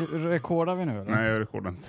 [0.00, 1.10] till, rekordar vi nu eller?
[1.10, 1.88] Nej, jag rekordar inte.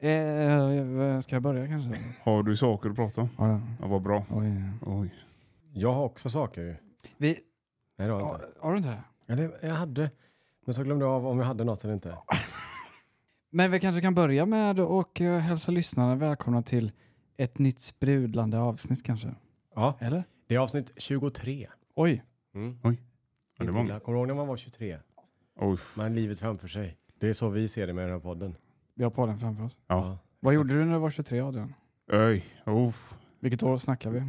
[0.00, 2.00] Eh, ska jag börja kanske?
[2.22, 3.28] Har du saker att prata om?
[3.38, 4.24] Ja, Ja, vad bra.
[4.30, 4.62] oj.
[4.86, 5.14] Oj.
[5.72, 6.74] Jag har också saker ju.
[7.16, 7.38] Vi,
[7.96, 8.46] Nej, det har jag inte.
[8.60, 9.32] har du inte det?
[9.32, 10.10] Eller, jag hade,
[10.64, 12.16] men så glömde jag av om jag hade något eller inte.
[13.50, 16.92] Men vi kanske kan börja med och uh, hälsa lyssnarna välkomna till
[17.36, 19.28] ett nytt sprudlande avsnitt kanske?
[19.74, 20.24] Ja, Eller?
[20.46, 21.68] det är avsnitt 23.
[21.94, 22.24] Oj,
[22.54, 22.76] Mm.
[22.82, 22.90] Ja,
[23.64, 24.00] det var-.
[24.00, 24.98] Kommer du ihåg när man var 23?
[25.58, 25.78] Oj.
[25.94, 26.96] Man har livet framför sig.
[27.18, 28.56] Det är så vi ser det med den här podden.
[28.94, 29.78] vi har podden framför oss.
[29.86, 30.18] Ja.
[30.40, 30.54] Vad exakt.
[30.54, 31.74] gjorde du när du var 23 Adrian?
[32.12, 32.44] Oj.
[32.66, 32.94] Oh.
[33.40, 34.22] Vilket år snackar vi?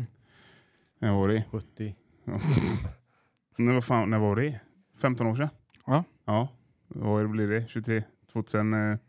[0.99, 1.43] När var det?
[1.51, 1.95] 70.
[3.57, 4.59] när, vad fan, när var det?
[4.97, 5.49] 15 år sedan?
[5.85, 6.03] Ja.
[6.25, 6.47] Ja.
[6.87, 7.67] Vad blir det?
[7.67, 8.03] 23?
[8.31, 8.99] 2008?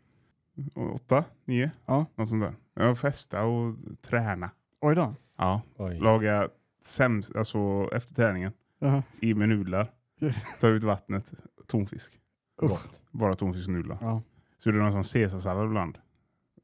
[1.45, 1.71] 9?
[1.85, 2.05] Ja.
[2.15, 2.53] Något sånt där.
[2.73, 4.51] Jag festa och träna.
[4.81, 5.13] Oj då.
[5.37, 5.61] Ja.
[5.77, 5.99] Oj.
[5.99, 6.49] Laga
[6.83, 8.53] sämst, alltså efter träningen.
[8.79, 9.03] Uh-huh.
[9.19, 9.91] I med nudlar.
[10.61, 11.33] Ta ut vattnet.
[11.71, 12.19] Tonfisk.
[12.57, 13.01] Gott.
[13.11, 13.97] Bara tonfisknudlar.
[14.01, 14.21] Ja.
[14.57, 15.97] Så gjorde någon sån caesarsallad ibland.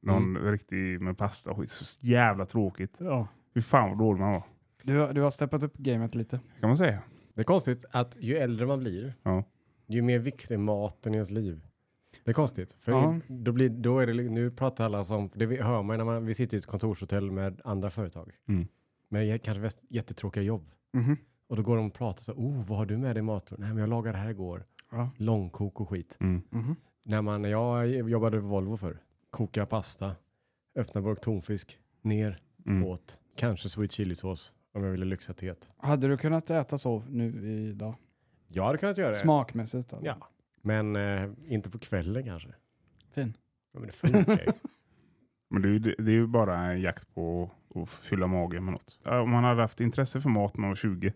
[0.01, 1.69] Någon riktig med pasta och skit.
[1.69, 2.97] Så jävla tråkigt.
[2.99, 3.27] ja.
[3.53, 4.43] Fy fan vad dålig man var.
[4.83, 6.39] Du, har- du har steppat upp gamet lite.
[6.59, 6.99] Kan man säga.
[7.33, 9.43] Det är konstigt att ju äldre man blir, Ja.
[9.87, 11.61] ju mer viktig är maten i ens liv.
[12.23, 12.77] Det är konstigt.
[12.79, 13.19] För Ja.
[13.27, 16.25] då blir, då är det, nu pratar alla som, det vi- hör man när man,
[16.25, 18.31] vi sitter i ett kontorshotell med andra företag.
[18.47, 18.67] Mm.
[19.09, 20.71] Med kanske väst, jättetråkiga jobb.
[20.93, 21.17] Mhm.
[21.47, 23.57] Och då går de och pratar så oh vad har du med dig i maten?
[23.59, 24.65] Nej men jag lagade det här igår.
[24.91, 25.09] Ja.
[25.17, 26.17] Långkok och skit.
[26.19, 26.41] Mm.
[26.49, 26.75] Mhm.
[27.03, 28.99] När man, jag jobbade på Volvo för
[29.29, 30.15] koka pasta,
[30.75, 32.83] öppna burk tonfisk, ner, Mm.
[32.83, 33.19] åt.
[33.35, 35.69] Kanske sweet chilisås om jag ville lyxa till ett.
[35.77, 37.95] Hade du kunnat äta så nu idag?
[38.47, 39.15] Jag hade kunnat göra det.
[39.15, 39.93] Smakmässigt?
[39.93, 40.05] Alltså.
[40.07, 40.15] Ja.
[40.61, 42.49] Men eh, inte på kvällen kanske.
[43.15, 43.33] Fin.
[43.73, 44.51] Ja, men det funkar ju.
[45.49, 48.73] Men det är, ju, det är ju bara en jakt på att fylla magen med
[48.73, 48.99] något.
[49.05, 51.09] Om man hade haft intresse för mat när man var 20,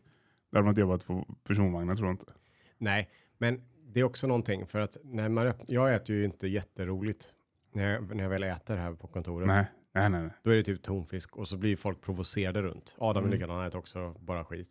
[0.52, 2.34] då hade man inte jobbat på personvagnar tror jag inte.
[2.78, 3.10] Nej,
[3.42, 3.62] men
[3.94, 7.34] det är också någonting för att när man jag äter ju inte jätteroligt
[7.74, 9.48] när jag, när jag väl äter här på kontoret.
[9.48, 10.22] Nej, nej, nej.
[10.22, 10.32] nej.
[10.44, 12.96] Då är det typ tonfisk och så blir folk provocerade runt.
[13.00, 13.30] Adam Mm.
[13.34, 14.70] är likadan, han äter också bara skit.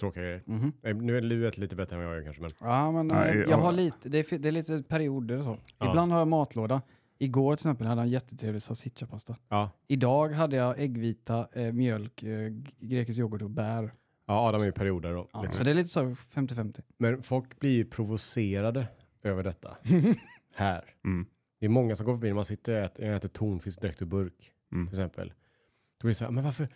[0.00, 0.42] Tråkiga grejer.
[0.82, 3.34] Eh, Nu är Luet lite bättre än vad jag är kanske, men Ja, men eh,
[3.36, 3.56] i- jag ja.
[3.56, 5.58] har lite, det är, det är lite perioder och så.
[5.78, 5.90] Ja.
[5.90, 6.82] Ibland har jag matlåda.
[7.18, 9.36] Igår till exempel hade jag en jättetrevlig salsicciapasta.
[9.48, 9.70] ja.
[9.88, 12.50] Idag hade jag äggvita, eh, mjölk, eh,
[12.80, 13.92] grekisk yoghurt och bär.
[14.32, 15.28] Ja, Adam är ju perioder då.
[15.32, 15.56] Ja, lite.
[15.56, 16.00] så det är lite så
[16.34, 16.80] 50-50.
[16.98, 18.86] Men folk blir ju provocerade
[19.22, 19.76] över detta.
[20.54, 20.84] här.
[21.04, 21.26] Mm.
[21.60, 24.02] Det är många som går förbi när man sitter och äter, jag äter tonfisk direkt
[24.02, 24.86] ur burk Mm.
[24.86, 25.28] till exempel.
[25.98, 26.68] Då blir det så här, men varför?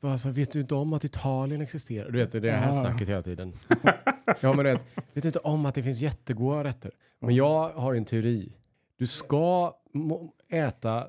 [0.00, 2.10] vad, Alltså, vet du inte om att Italien existerar?
[2.10, 2.72] Du vet, det är det här Ja.
[2.72, 3.52] snacket hela tiden.
[4.40, 6.90] ja, men du vet, vet du inte om att det finns jättegoda rätter?
[7.20, 8.52] Men jag har ju en teori.
[8.96, 11.08] Du ska må- äta,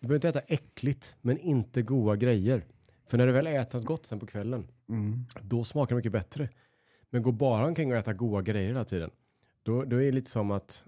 [0.00, 2.64] du behöver inte äta äckligt, men inte goda grejer.
[3.06, 5.24] För när du väl äter något gott sen på kvällen, Mm.
[5.40, 6.48] då smakar det mycket bättre.
[7.10, 9.10] Men gå bara omkring och äta goda grejer hela tiden,
[9.62, 10.86] då, då är det lite som att,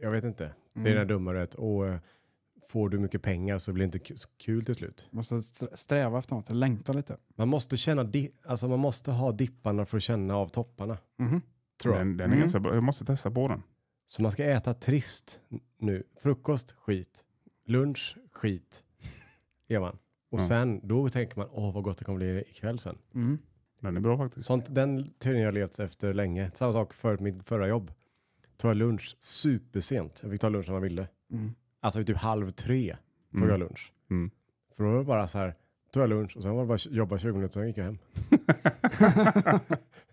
[0.00, 1.98] jag vet inte, det är den här dumma du vet, och eh,
[2.68, 5.08] får du mycket pengar så blir det inte kul till slut.
[5.10, 7.16] Måste st- sträva efter något, längta lite.
[7.36, 10.98] Man måste känna, di- alltså man måste ha dipparna för att känna av topparna.
[11.18, 11.42] Mhm.
[11.82, 12.00] Tror jag.
[12.06, 12.38] Den, den är Mm.
[12.40, 12.74] ganska bra.
[12.74, 13.62] Jag måste testa på den.
[14.06, 15.40] Så man ska äta trist
[15.78, 16.02] nu.
[16.22, 17.24] Frukost, skit.
[17.66, 18.84] Lunch, skit.
[19.68, 19.98] Är man.
[20.32, 20.46] Och Ja.
[20.46, 22.98] sen, då tänker man, åh vad gott det kommer bli ikväll sen.
[23.14, 23.38] Mm.
[23.80, 24.46] Den är bra faktiskt.
[24.46, 26.50] Sånt, den teorin har jag levt efter länge.
[26.54, 27.92] Samma sak för mitt förra jobb.
[28.56, 30.20] Tog jag lunch supersent.
[30.22, 31.08] Jag fick ta lunch när man ville.
[31.32, 31.54] Mm.
[31.80, 32.96] Alltså vid typ halv tre
[33.32, 33.50] tog Mm.
[33.50, 33.92] jag lunch.
[34.10, 34.30] Mm.
[34.76, 35.54] För då var det bara så här,
[35.92, 37.84] tog jag lunch och sen var det bara att jobba 20 minuter, sen gick jag
[37.84, 37.98] hem.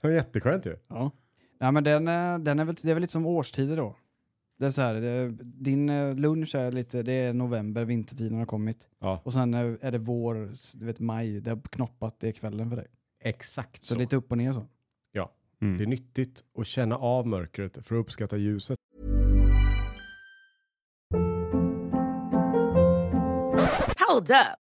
[0.02, 0.76] det var jätteskönt ju.
[0.88, 1.12] Ja.
[1.60, 3.96] ja, men den, är- den är väl, det är väl lite som årstider då.
[4.60, 8.46] Det är så här, det, din eh, lunch är lite, det är november, vintertiden har
[8.46, 8.90] kommit.
[9.00, 12.32] Ja, Och sen är, är det vår, du vet maj, det har knoppat, det är
[12.32, 12.88] kvällen för dig.
[13.20, 14.00] exakt Så, så.
[14.00, 14.66] lite upp och ner så.
[15.62, 15.78] Mm.
[15.78, 18.78] Det är nyttigt att känna av mörkret för att uppskatta ljuset.
[24.08, 24.69] Hold up.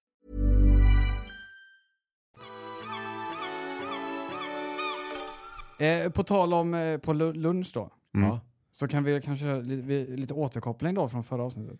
[5.85, 8.27] Eh, på tal om eh, på lu- lunch då, Mm.
[8.29, 8.39] Ja.
[8.71, 11.79] så kan vi kanske göra lite, återkoppling då från förra avsnittet.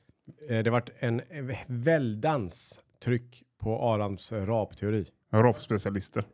[0.49, 1.21] Eh, Det har varit en
[1.67, 5.05] väldans tryck på Adams eh, rapteori.
[5.31, 6.25] Rapspecialister.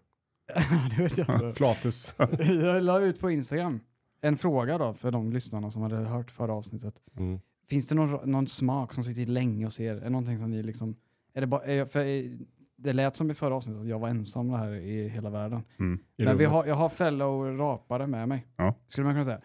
[0.98, 1.52] det vet jag inte.
[1.52, 2.16] Flatus.
[2.40, 3.80] Jag la ut på Instagram
[4.22, 7.02] en fråga då för de lyssnarna som hade hört förra avsnittet.
[7.18, 7.40] Mm.
[7.70, 9.96] Finns det någon, någon smak som sitter i länge och ser?
[9.96, 10.96] Är det någonting som ni liksom...
[11.34, 12.31] Är det, bara, är, för eh,
[12.77, 15.63] det lät som i förra avsnittet att jag var ensam här i hela världen.
[15.79, 16.00] Mm.
[16.18, 16.62] I Men vi rummet.
[16.62, 18.47] har, jag har fellow rapare med mig.
[18.56, 18.74] Ja.
[18.88, 19.41] Skulle man kunna säga.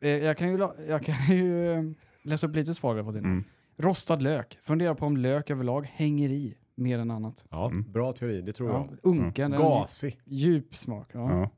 [0.00, 1.82] Eh, Jag kan ju, la- jag kan ju eh,
[2.22, 3.24] läsa upp lite svar vi har fått in.
[3.24, 3.44] Mm.
[3.76, 4.58] Rostad lök.
[4.62, 7.46] Funderar på om lök överlag hänger i mer än annat.
[7.50, 7.92] Ja, Mm.
[7.92, 8.98] bra teori, det tror Ja, jag.
[9.02, 10.20] unken, en Gasig.
[10.24, 11.08] djup smak.
[11.12, 11.30] Ja.
[11.40, 11.50] Ja.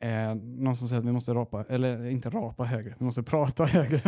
[0.00, 3.64] Eh, någon som säger att vi måste rapa, eller inte rapa högre, vi måste prata
[3.64, 4.00] högre.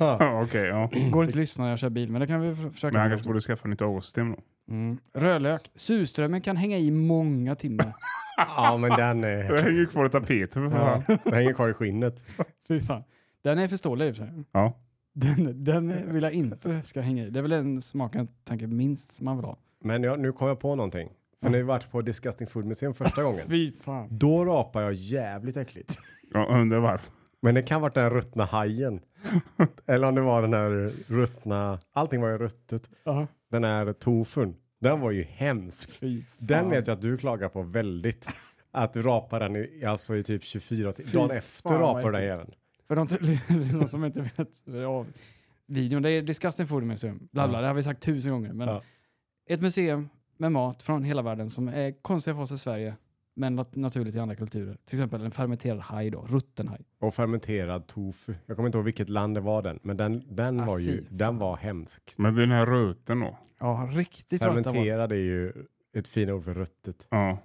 [0.44, 0.90] Okej, ja.
[1.10, 2.92] Går inte att lyssna när jag kör bil, men det kan vi försöka.
[2.92, 4.72] Men han kanske borde skaffa nytt avgassystem då.
[4.74, 4.98] mm.
[5.14, 5.70] Rödlök.
[5.74, 7.92] Surströmmen kan hänga i många timmar.
[8.36, 11.02] Ja, men den, är, Det hänger ju kvar i tapeten för Ja.
[11.02, 11.18] fan.
[11.24, 12.24] den hänger kvar i skinnet.
[12.68, 13.02] Fy fan.
[13.42, 14.32] Den är förståelig i och för sig.
[14.52, 14.72] Ja.
[15.12, 17.30] Den, den vill jag inte ska hänga i.
[17.30, 19.56] Det är väl en smak jag tänker minst man vill ha.
[19.80, 21.08] Men jag, nu kom jag på någonting.
[21.44, 24.08] För när vi varit på Disgusting Food Museum första gången, Fy fan.
[24.10, 25.98] då rapar jag jävligt äckligt.
[26.32, 27.12] Jag undrar varför.
[27.42, 29.00] Men det kan varit den här ruttna hajen.
[29.86, 32.90] Eller om det var den här ruttna, allting var ju ruttet.
[33.04, 33.26] Ja.
[33.50, 35.90] Den här tofun, den var ju hemsk.
[35.90, 36.46] Fy fan.
[36.46, 38.28] Den vet jag att du klagar på väldigt.
[38.72, 41.12] Att du rapar den i, alltså i typ 24 timmar.
[41.12, 42.50] Dagen efter rapar du den jäveln.
[42.88, 43.06] För de,
[43.78, 45.06] de som inte vet ja,
[45.66, 47.28] videon, det är Disgusting Food Museum.
[47.32, 47.60] Bla bla, Ja.
[47.62, 48.52] det har vi sagt tusen gånger.
[48.52, 48.82] Men Ja.
[49.46, 52.96] Ett museum med mat från hela världen som är konstiga för oss i Sverige,
[53.36, 54.76] men nat- naturligt i andra kulturer.
[54.84, 56.80] Till exempel en fermenterad haj då, rutten haj.
[57.00, 58.34] Och fermenterad tofu.
[58.46, 59.78] Jag kommer inte ihåg vilket land det var den.
[59.82, 62.14] Men den, den Ah, var ju, fy den var hemsk.
[62.18, 63.38] Men den här röten då?
[63.60, 65.52] Ja, riktigt Fermenterad är ju
[65.96, 67.06] ett fint ord för ruttet.
[67.10, 67.38] Ja.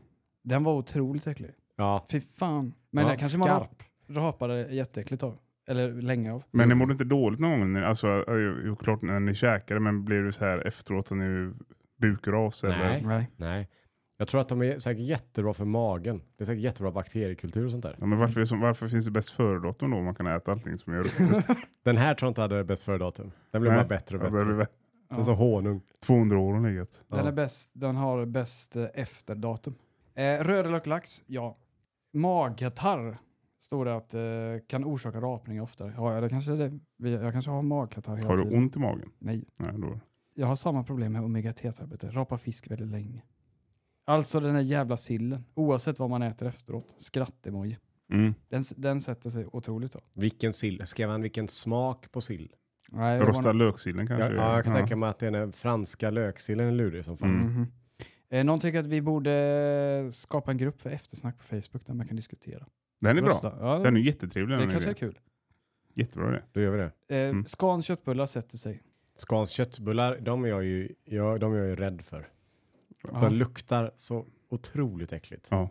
[0.44, 1.52] Den var otroligt äcklig.
[1.78, 2.74] Ja, Fy fan.
[2.92, 3.84] Men Ja, det kanske man skarp.
[4.08, 5.38] rapade jätteäckligt av.
[5.68, 6.44] Eller länge av.
[6.52, 7.84] Men ni mådde inte dåligt någon gång?
[7.84, 11.54] Alltså, eh, klart när ni käkade, men blev det så här efteråt så ni
[12.00, 12.64] bukras?
[12.64, 12.78] Eller?
[12.78, 13.02] Nej.
[13.06, 13.30] Nej.
[13.38, 13.70] nej.
[14.18, 16.22] Jag tror att de är säkert jättebra för magen.
[16.38, 17.96] Det är säkert jättebra bakteriekultur och sånt där.
[18.00, 20.52] Ja, men varför, det så, varför finns det bäst före-datum då om man kan äta
[20.52, 21.58] allting som är ruttet?
[21.84, 23.32] Den här tror jag inte hade bäst före datum.
[23.52, 23.82] Den blev Nej.
[23.84, 24.54] bara bättre och Ja, bättre.
[24.54, 24.68] det
[25.10, 25.82] Den är som honung.
[26.06, 27.06] 200 år har legat.
[27.08, 27.28] Den, Ja.
[27.28, 29.76] är bäst, den har bäst eh, efterdatum.
[30.16, 31.58] Eh, Rödlök lax, ja.
[32.14, 33.18] Magkatarr
[33.62, 34.22] står det att eh,
[34.68, 35.94] kan orsaka rapning oftare.
[35.98, 36.80] Ja, ja, det kanske är det.
[36.98, 38.58] Vi- Jag kanske har magkatarr hela Har du tiden.
[38.60, 39.12] ont i magen?
[39.20, 39.44] Nej.
[39.60, 40.00] Nej, då.
[40.40, 42.12] Jag har samma problem med omega-3-tabletter.
[42.12, 43.22] Rapa fisk väldigt länge.
[44.06, 45.46] Alltså den här jävla sillen.
[45.54, 46.96] Oavsett vad man äter efteråt.
[46.98, 47.78] Skratt-emoji.
[48.14, 48.34] Mm.
[48.50, 50.00] Den, den sätter sig otroligt då.
[50.14, 50.82] Vilken sill?
[50.86, 52.52] Skrev han vilken smak på sill?
[52.92, 54.36] Nej, Rostad löksillen Ja, kanske?
[54.36, 57.30] ja, jag kan tänka mig att det är den franska löksillen är lurig som fan.
[57.30, 57.54] Mm.
[57.54, 57.68] Mhm.
[58.30, 62.08] Eh, någon tycker att vi borde skapa en grupp för eftersnack på Facebook där man
[62.08, 62.66] kan diskutera.
[63.02, 63.30] Den är bra.
[63.30, 63.58] Rösta.
[63.60, 64.58] Ja, Den är jättetrevlig.
[64.58, 65.20] det Den kanske är kul.
[65.96, 66.44] Jättebra det.
[66.52, 66.92] Då gör vi det.
[67.18, 67.46] Eh, Mm.
[67.46, 68.82] Scans köttbullar sätter sig.
[69.20, 72.30] Scans köttbullar, de är jag ju, jag, de är jag ju rädd för.
[73.04, 73.20] Ja.
[73.22, 75.48] De luktar så otroligt äckligt.
[75.52, 75.70] Ja.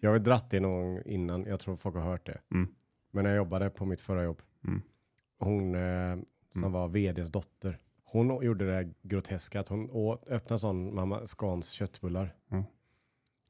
[0.00, 2.38] Jag har dratt det någon gång innan, jag tror folk har hört det.
[2.54, 2.74] Mm.
[3.10, 4.82] Men när jag jobbade på mitt förra jobb, Mm.
[5.38, 6.16] hon eh,
[6.52, 6.72] som Mm.
[6.72, 12.34] var vds dotter, hon gjorde det groteska att hon åt, öppnade sån mamma Scans köttbullar.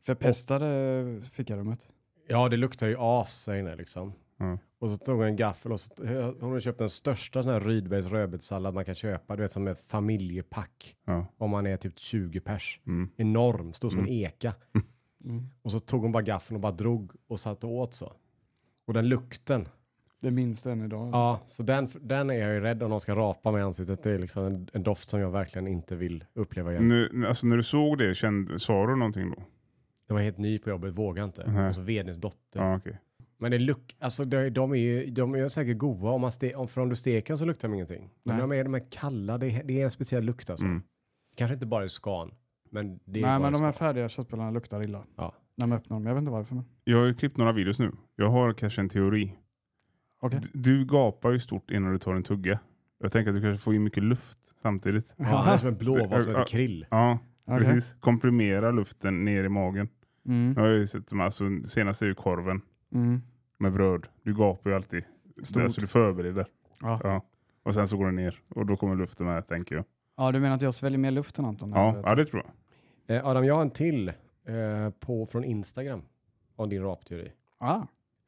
[0.03, 1.89] Förpestade fikarummet.
[2.29, 4.13] Ja, det luktar ju as där inne liksom.
[4.43, 4.59] Ja.
[4.79, 5.93] Och så tog hon en gaffel och så,
[6.41, 9.37] hon hade köpt den största sån här Rydbergs rödbetssallad man kan köpa.
[9.37, 10.97] Du vet som ett familjepack.
[11.05, 11.27] Ja.
[11.39, 12.81] Om man är typ 20 pers.
[12.87, 13.11] Mm.
[13.17, 14.11] Enorm, stor som Mm.
[14.11, 14.55] en eka.
[15.25, 15.43] Mm.
[15.63, 18.13] Och så tog hon bara gaffeln och bara drog och satte åt så.
[18.87, 19.69] Och den lukten.
[20.21, 21.09] Det minns den idag.
[21.13, 24.03] Ja, så den, den är jag ju rädd om någon ska rapa mig i ansiktet.
[24.03, 26.89] Det är liksom en, en doft som jag verkligen inte vill uppleva igen.
[26.89, 29.43] Nu, alltså när du såg det, kände, sa du någonting då?
[30.07, 31.51] Jag var helt ny på jobbet, vågade inte.
[31.51, 31.69] Nej.
[31.69, 32.61] Och så vdns dotter.
[32.61, 32.99] Ja, okej.
[33.43, 36.09] Men det luk, alltså de, de är ju de är säkert goda.
[36.09, 38.11] Om man ste, om, för om du steker så luktar de ingenting.
[38.23, 38.41] Men Nej.
[38.49, 40.67] de är, de är kalla, det är, det är en speciell lukt alltså.
[40.67, 40.83] Mm.
[41.37, 42.31] Kanske inte bara i skan.
[42.71, 45.05] Men det är Nej, men de här färdiga köttbullarna luktar illa.
[45.17, 45.35] Ja.
[45.57, 46.07] När man öppnar dem.
[46.07, 46.55] Jag vet inte varför.
[46.55, 46.65] Men...
[46.85, 47.93] Jag har ju klippt några videos nu.
[48.17, 49.37] Jag har kanske en teori.
[50.31, 52.59] D- Du gapar ju stort innan du tar en tugga.
[52.99, 55.15] Jag tänker att du kanske får in mycket luft samtidigt.
[55.17, 56.87] Ja, det är som en blåval som heter krill.
[56.91, 57.65] Ja, Okej.
[57.65, 57.97] precis.
[58.01, 59.89] Komprimera luften ner i magen.
[60.27, 60.53] Mm.
[60.57, 62.61] Jag har ju sett, alltså, senast är ju korven
[62.95, 63.23] Mm.
[63.63, 64.07] Med bröd.
[64.23, 65.05] Du gapar ju alltid.
[65.43, 65.63] Stort.
[65.63, 66.47] Alltså du förbereder.
[66.81, 67.01] Ja.
[67.05, 67.23] Ja.
[67.63, 69.85] Och sen så går det ner och då kommer luften med tänker jag.
[70.17, 71.73] ja, du menar att jag sväljer mer luft än Anton?
[71.75, 72.43] Ja, ja det tror
[73.07, 73.17] jag.
[73.17, 76.03] Eh, Adam, jag har en till eh, på, från Instagram
[76.57, 77.33] om din rapteori.
[77.59, 77.81] Ah.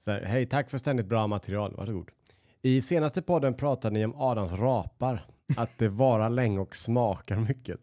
[0.04, 1.74] Så här, Hej, tack för ständigt bra material.
[1.76, 2.10] Varsågod.
[2.62, 5.26] I senaste podden pratade ni om Adams rapar.
[5.56, 7.80] att det varar länge och smakar mycket.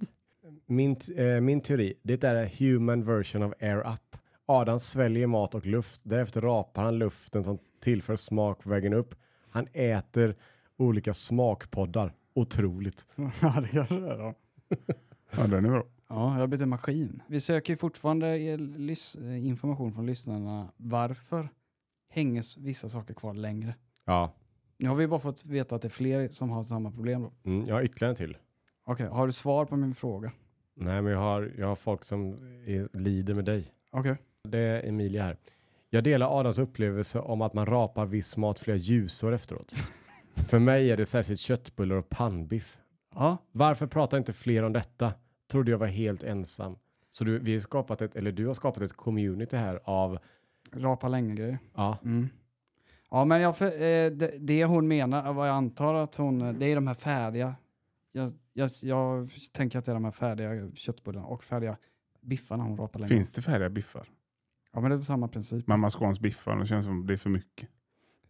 [0.65, 4.11] Min, eh, min teori, det är human version of air up.
[4.51, 6.01] Adam sväljer mat och luft.
[6.03, 9.15] Därefter rapar han luften som tillför smak på vägen upp.
[9.50, 10.36] Han äter
[10.77, 12.13] olika smakpoddar.
[12.34, 13.05] Otroligt.
[13.41, 14.34] ja, det kanske det är då.
[15.38, 15.84] Ja, den är bra.
[16.08, 17.22] Ja, jag har blivit en maskin.
[17.27, 20.72] Vi söker fortfarande eh, information från lyssnarna.
[20.77, 21.50] Varför
[22.10, 23.75] hänger s- vissa saker kvar längre?
[24.05, 24.34] Ja,
[24.77, 27.22] Nu har vi bara fått veta att det är fler som har samma problem.
[27.22, 27.31] då.
[27.50, 28.38] mm, jag har ytterligare en till.
[28.86, 30.31] Okej, har du svar på min fråga?
[30.75, 32.34] Nej, men jag har, jag har folk som
[32.67, 33.67] är, lider med dig.
[33.91, 34.17] Okej.
[34.44, 35.38] Det är Emilia här.
[35.90, 39.76] Jag delar Adams upplevelse om att man rapar viss mat flera ljusår efteråt.
[40.50, 42.78] För mig är det särskilt köttbullar och pannbiff.
[43.16, 45.14] Ja, Varför pratar inte fler om detta?
[45.52, 46.76] Trodde jag var helt ensam.
[47.10, 50.18] Så du, vi har skapat ett, eller du har skapat ett community här av,
[50.74, 51.58] rapa länge-grejer.
[51.76, 52.30] ja, Mm.
[53.14, 56.76] Ja, men jag, eh, det, det hon menar, vad jag antar att hon, det är
[56.76, 57.56] de här färdiga.
[58.12, 61.78] Jag, jag, jag tänker att det är de här färdiga köttbullarna och färdiga
[62.22, 63.08] biffarna hon rapar länge.
[63.10, 64.08] Finns det färdiga biffar?
[64.74, 65.68] Ja, men det är samma princip.
[65.68, 67.70] Mamma Scans biffar, det känns som det är för mycket.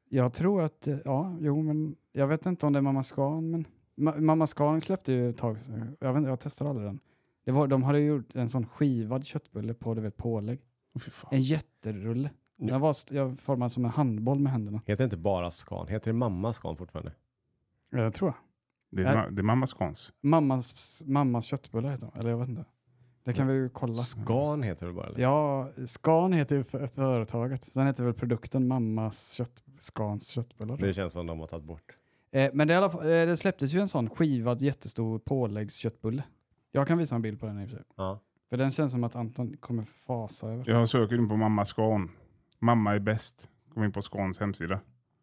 [0.09, 3.51] Jag tror att, eh, ja, jo, men jag vet inte om det är Mamma Scan,
[3.51, 5.57] men Ma Mamma Scan släppte ju ett tag,
[5.99, 6.99] jag vet inte, jag testade aldrig den.
[7.45, 10.59] Det var, de hade gjort en sån skivad köttbulle på, du vet, pålägg.
[10.99, 11.29] Fan.
[11.33, 12.29] En jätterulle.
[12.57, 14.81] Den var jag formad som en handboll med händerna.
[14.85, 17.11] heter inte bara skan, heter det mamma skan fortfarande?
[17.89, 18.33] Jag tror
[18.91, 20.13] Det är, ma- det är mamma Scans.
[20.21, 22.65] Mammas, mammas köttbullar heter de, eller jag vet inte.
[23.23, 24.03] Det kan vi ju kolla.
[24.03, 25.19] Skan heter det bara eller?
[25.19, 27.63] Ja, Scan heter ju för, företaget.
[27.63, 30.77] Sen heter väl produkten Mammas kött, Scans köttbullar.
[30.77, 31.97] Det känns som de har tagit bort.
[32.31, 36.23] Eh, men det, alla fall, eh, det släpptes ju en sån skivad jättestor påläggsköttbulle.
[36.71, 37.85] Jag kan visa en bild på den i och för sig.
[37.95, 38.19] Ja.
[38.49, 40.69] För den känns som att Anton kommer fasa över.
[40.69, 42.11] Jag söker in på mamma Scan.
[42.59, 43.49] Mamma är bäst.
[43.73, 44.79] Kom in på Scans hemsida.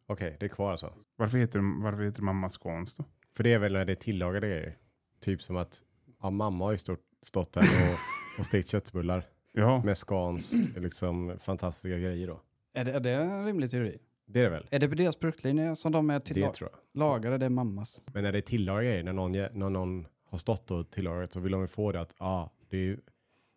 [0.07, 0.93] Okej, det är kvar alltså.
[1.17, 3.05] Varför heter, varför heter det mamma Scans då?
[3.37, 4.77] För det är väl när det är tillagade grejer.
[5.21, 5.83] Typ som att,
[6.23, 9.23] ja mamma har ju stått, stått där och, och stekt köttbullar
[9.53, 12.41] Ja, med skans liksom fantastiska grejer då.
[12.75, 13.99] Är det, är det en rimlig teori?
[14.27, 14.67] Det är det väl?
[14.71, 17.01] Är det på deras produktlinje som de är till Det tror jag.
[17.01, 18.03] lagade, det är mammas?
[18.13, 21.41] Men när det är tillagade grejer, när någon, när någon har stått och tillagat så
[21.41, 22.99] vill de ju få det att, ja, ah, det är ju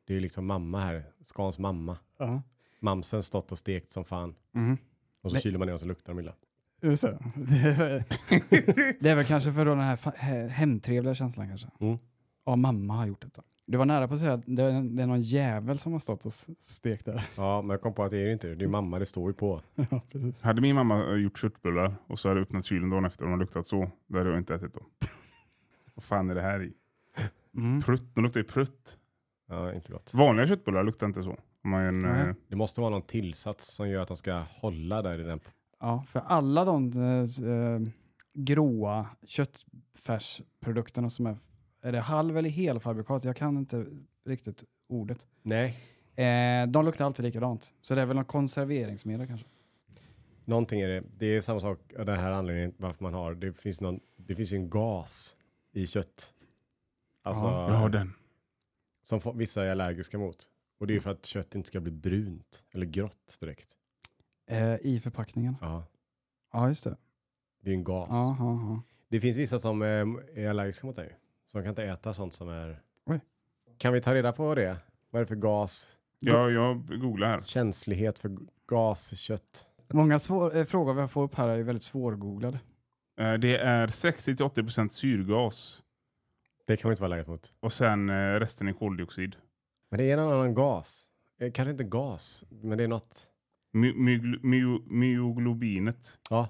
[0.05, 1.97] det är ju liksom mamma här, Skans mamma.
[2.17, 2.41] Ja.
[2.79, 4.35] Mamsen stått och stekt som fan.
[4.51, 4.77] Mhm.
[5.21, 6.33] Och så kyler man ner och så luktar de illa.
[6.81, 7.17] Just det.
[7.35, 8.03] Det är, väl-
[8.99, 11.67] det är väl kanske för då den här fa- he- hemtrevliga känslan kanske.
[11.79, 11.97] Mm.
[12.45, 13.43] Ja, mamma har gjort detta.
[13.65, 15.99] Du var nära på att säga att det är, det är någon jävel som har
[15.99, 17.25] stått och stekt där.
[17.37, 18.55] Ja, men jag kom på att det är det inte.
[18.55, 19.61] Det är mamma, det står ju på.
[19.75, 20.41] ja, precis.
[20.41, 23.39] hade min mamma gjort köttbullar och så hade jag öppnat kylen dagen efter och de
[23.39, 24.83] luktat så, då hade jag inte ätit dem.
[25.95, 26.73] Vad fan är det här i?
[27.55, 27.81] Mm.
[27.81, 28.97] Prutt, de luktar ju prutt.
[29.49, 30.13] Ja, inte gott.
[30.13, 31.37] Vanliga köttbullar luktar inte så.
[31.63, 35.19] Om man, eh, Det måste vara någon tillsats som gör att de ska hålla där
[35.19, 35.39] i den.
[35.79, 37.79] Ja, för alla de eh, eh,
[38.33, 41.37] gråa köttfärsprodukterna som är,
[41.81, 43.23] är det halv eller helfabrikat?
[43.23, 43.85] Jag kan inte
[44.25, 45.27] riktigt ordet.
[45.41, 45.77] Nej,
[46.15, 47.73] Eh, de luktar alltid likadant.
[47.81, 49.47] Så det är väl någon konserveringsmedel kanske.
[50.45, 51.03] någonting är det.
[51.17, 53.35] Det är samma sak av den här anledningen varför man har.
[53.35, 55.37] Det finns, någon, det finns ju en gas
[55.71, 56.33] i kött.
[57.23, 58.13] Alltså, ja, den.
[59.01, 60.45] som vissa är allergiska mot.
[60.79, 63.77] Och det är ju för att kött inte ska bli brunt eller grått direkt.
[64.47, 65.55] Eh, I förpackningen.
[65.61, 65.85] Ja,
[66.53, 66.97] Ja, just det.
[67.61, 68.09] det är en gas.
[68.11, 68.81] Ja, ja.
[69.07, 69.87] Det finns vissa som eh,
[70.35, 71.15] är allergiska mot det.
[71.51, 72.81] Så de kan inte äta sånt som är...
[73.05, 73.19] Oj.
[73.77, 74.77] Kan vi ta reda på det?
[75.09, 75.97] Vad är det för gas?
[76.19, 77.41] Ja, jag googlar här.
[77.41, 79.67] Känslighet för gas i kött.
[79.93, 82.59] Många svår, eh, frågor vi får upp här är väldigt svårgooglade.
[83.19, 85.81] Eh, Det är 60-80% syrgas
[86.67, 87.53] Det kan man inte vara allergisk mot.
[87.59, 89.35] och sen eh, resten är koldioxid.
[89.91, 91.05] Men det är en annan gas.
[91.39, 93.27] Eh, Kanske inte gas, men det är något.
[93.73, 96.17] My, mygl- myo, myoglobinet.
[96.29, 96.49] Ja,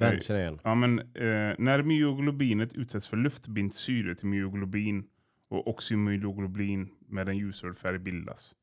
[0.00, 0.22] den Nej.
[0.22, 0.60] känner jag igen.
[0.64, 5.04] Ja, men, eh, när myoglobinet utsätts för luft binds syre till myoglobin
[5.48, 8.54] och oxymyoglobin med en ljusröd färg bildas.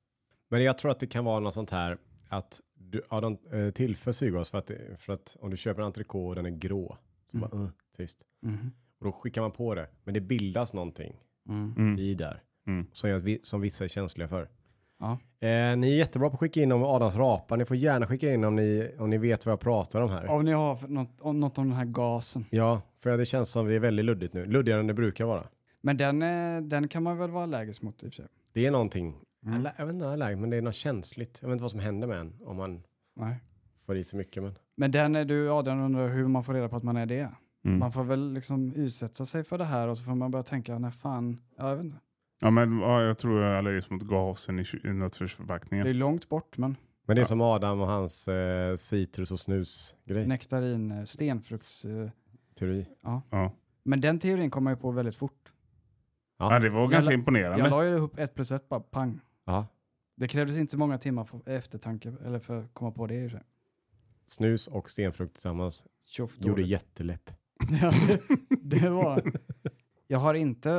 [0.50, 1.98] Men jag tror att det kan vara något sånt här
[2.30, 5.86] att du, ja, de eh, tillför syrgas för att, för att om du köper en
[5.86, 6.98] entrecote och den är grå,
[7.32, 8.26] så bara, uh, trist.
[8.42, 8.72] Mhm.
[9.00, 11.16] Och då skickar man på det, men det bildas någonting
[11.50, 11.74] Mm.
[11.78, 12.00] Mm.
[12.00, 12.86] i där Mm.
[12.92, 14.50] som, vi, som vissa är känsliga för.
[15.00, 15.12] Ja.
[15.48, 17.58] Eh, ni är jättebra på att skicka in om Adams rapar.
[17.58, 20.28] Ni får gärna skicka in om ni, om ni vet vad jag pratar om här.
[20.28, 22.46] Om ni har för något, om något om den här gasen.
[22.50, 24.46] Ja, för det känns som det är väldigt luddigt nu.
[24.46, 25.44] Luddigare än det brukar vara.
[25.82, 28.26] Men den, eh, den kan man väl vara allergisk mot i och för sig.
[28.54, 29.60] Det är någonting, Mm.
[29.60, 31.40] Alla- jag vet inte allergisk, men det är något känsligt.
[31.42, 32.84] Jag vet inte vad som händer med en om man
[33.16, 33.36] Nej.
[33.86, 34.44] får i sig mycket.
[34.44, 34.56] Men...
[34.78, 37.30] Men den är du, Adrian undrar hur man får reda på att man är det.
[37.66, 37.80] Mm.
[37.80, 40.80] Man får väl liksom utsätta sig för det här och så får man börja tänka,
[40.80, 41.98] när fan, ja, jag vet inte.
[42.40, 45.98] Ja, men, ja, jag tror jag är allergisk mot gasen i, i Det är nötfärsförpackningen.
[45.98, 46.76] långt bort, men
[47.06, 47.28] men det är Ja.
[47.28, 50.28] som Adam och hans eh, citrus och snus grej.
[50.28, 51.86] nektarin, eh, stenfrukts...
[51.86, 52.10] Eh,
[52.60, 52.86] Teori.
[53.30, 53.52] Ja.
[53.84, 55.52] Men den teorin kom man ju på väldigt fort.
[56.40, 57.60] Ja, det var ganska la- imponerande.
[57.64, 59.20] Jag la ju upp ett plus ett bara pang.
[59.46, 59.68] Ja.
[60.16, 63.28] Det krävdes inte så många timmar för eftertanke eller för att komma på det i
[63.28, 63.46] och för sig.
[64.26, 66.68] Snus och stenfrukt tillsammans Tjoff gjorde dåligt.
[66.68, 67.32] jätteläpp.
[67.82, 67.92] Ja,
[68.50, 69.22] det, det var...
[70.08, 70.70] Jag har inte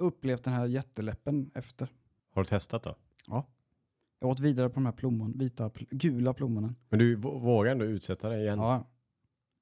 [0.00, 1.88] upplevt den här jätteläppen efter.
[2.34, 2.94] Har du testat då?
[4.22, 6.76] Jag åt vidare på de här plommon, vita, gula plommonen.
[6.88, 8.58] Men du vå- vågar ändå utsätta dig igen?
[8.58, 8.86] Ja.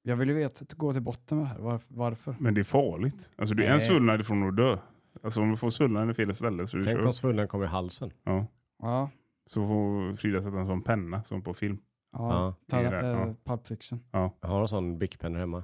[0.01, 1.59] Jag vill ju veta, gå till botten med det här.
[1.59, 2.35] Var, varför?
[2.39, 3.31] Men det är farligt.
[3.35, 4.77] Alltså, du är en svullnad ifrån att dö.
[5.23, 7.07] Alltså om du får svullnaden i fel ställe så är du Tänk kör.
[7.07, 8.11] om svullen kommer i halsen.
[8.23, 8.45] Ja.
[8.81, 9.09] Ja.
[9.45, 11.77] Så får Frida sätta en sån penna som på film.
[12.11, 12.55] ja.
[12.71, 12.77] Ja.
[12.77, 13.35] Eh, ja.
[13.43, 13.99] Pulp Fiction.
[14.11, 15.63] Jag har en sån bickpenna hemma.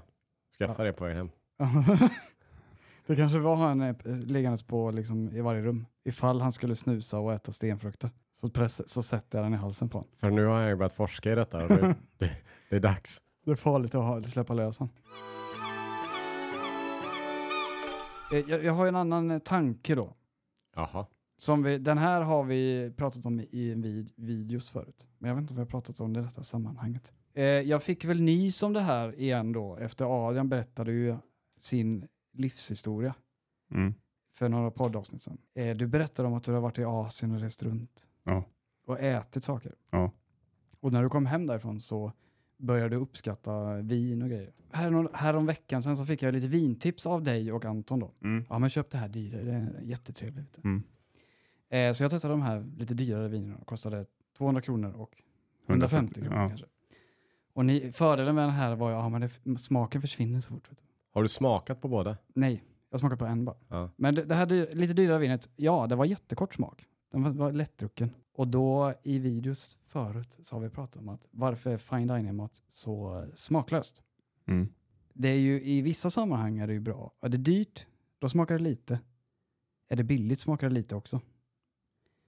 [0.57, 0.87] Skaffa Ja.
[0.87, 1.29] det på vägen hem.
[3.07, 5.85] det kanske var han eh, liggandes på liksom, i varje rum.
[6.03, 8.09] Ifall han skulle snusa och äta stenfrukter.
[8.33, 10.11] Så, press, så sätter jag den i halsen på honom.
[10.15, 12.31] För nu har jag ju börjat forska i detta och det, det,
[12.69, 13.21] det är dags.
[13.45, 14.93] Det är farligt att ha, släppa lös honom.
[18.31, 20.13] Eh, Jag, jag har en annan eh, tanke då.
[20.75, 21.05] Jaha.
[21.37, 25.07] Som vi, den här har vi pratat om i en vid, videos förut.
[25.17, 27.13] Men jag vet inte om vi har pratat om det i detta sammanhanget.
[27.33, 29.77] Eh, jag fick väl nys om det här igen då.
[29.77, 31.15] Efter Adrian berättade ju
[31.59, 33.15] sin livshistoria
[33.71, 33.93] Mm.
[34.33, 35.37] för några poddavsnitt sedan.
[35.53, 38.07] Eh, du berättade om att du har varit i Asien och rest runt.
[38.23, 38.43] Ja.
[38.85, 39.75] Och ätit saker.
[39.91, 40.11] Ja.
[40.79, 42.11] Och när du kom hem därifrån så
[42.57, 44.53] började du uppskatta vin och grejer.
[44.71, 48.11] Här, här om veckan sen så fick jag lite vintips av dig och Anton då.
[48.23, 48.45] Mm.
[48.49, 50.57] Ja men köp det här dyra, det är jättetrevligt.
[50.63, 50.83] Mm.
[51.69, 53.55] Eh, så jag testade de här lite dyrare vinerna.
[53.57, 54.05] De kostade
[54.37, 55.21] 200 kronor och
[55.67, 56.47] 150 kronor Ja.
[56.49, 56.65] kanske.
[57.53, 60.71] Och ni, fördelen med den här var ju att ja, det, smaken försvinner så fort.
[60.71, 60.83] Vet du.
[61.15, 62.17] Har du smakat på båda?
[62.33, 63.55] Nej, jag smakade på en bara.
[63.67, 63.89] Ja.
[63.95, 66.85] Men det, det här lite dyrare vinet, ja det var jättekort smak.
[67.11, 68.09] Den var, var lättdrucken.
[68.33, 72.61] Och då i videos förut så har vi pratat om att varför är fine dining-mat
[72.67, 74.03] så smaklöst?
[74.45, 74.67] Mm.
[75.13, 77.11] Det är ju i vissa sammanhang är det ju bra.
[77.21, 77.85] Är det dyrt,
[78.19, 78.99] då smakar det lite.
[79.87, 81.21] Är det billigt smakar det lite också.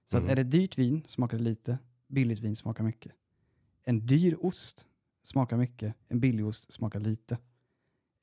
[0.04, 0.26] Så Mm.
[0.26, 3.12] att är det dyrt vin smakar det lite, billigt vin smakar mycket.
[3.84, 4.86] En dyr ost
[5.22, 7.38] smakar mycket, en billig ost smakar lite.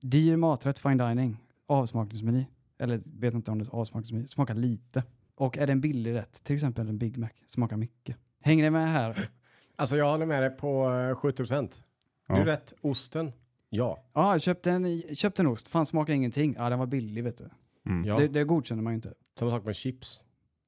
[0.01, 2.45] Dyr maträtt, fine dining, avsmakningsmeny,
[2.77, 5.03] eller vet inte om det är avsmakningsmeny, smakar lite.
[5.35, 8.17] Och är det en billig rätt, till exempel en Big Mac, smakar mycket.
[8.41, 9.17] Hänger ni med här?
[9.77, 11.83] Alltså jag håller med dig på eh, 70 procent.
[12.27, 12.35] Ja.
[12.35, 12.73] Du är rätt.
[12.81, 13.31] Osten?
[13.69, 14.03] Ja.
[14.13, 16.55] Ja, jag köpte en, köpte en ost, fan smakar ingenting.
[16.57, 17.49] Ja, den var billig vet du.
[17.85, 18.05] Mm.
[18.05, 18.17] ja.
[18.17, 19.13] Det, det godkänner man ju inte.
[19.39, 20.21] Samma sak med chips.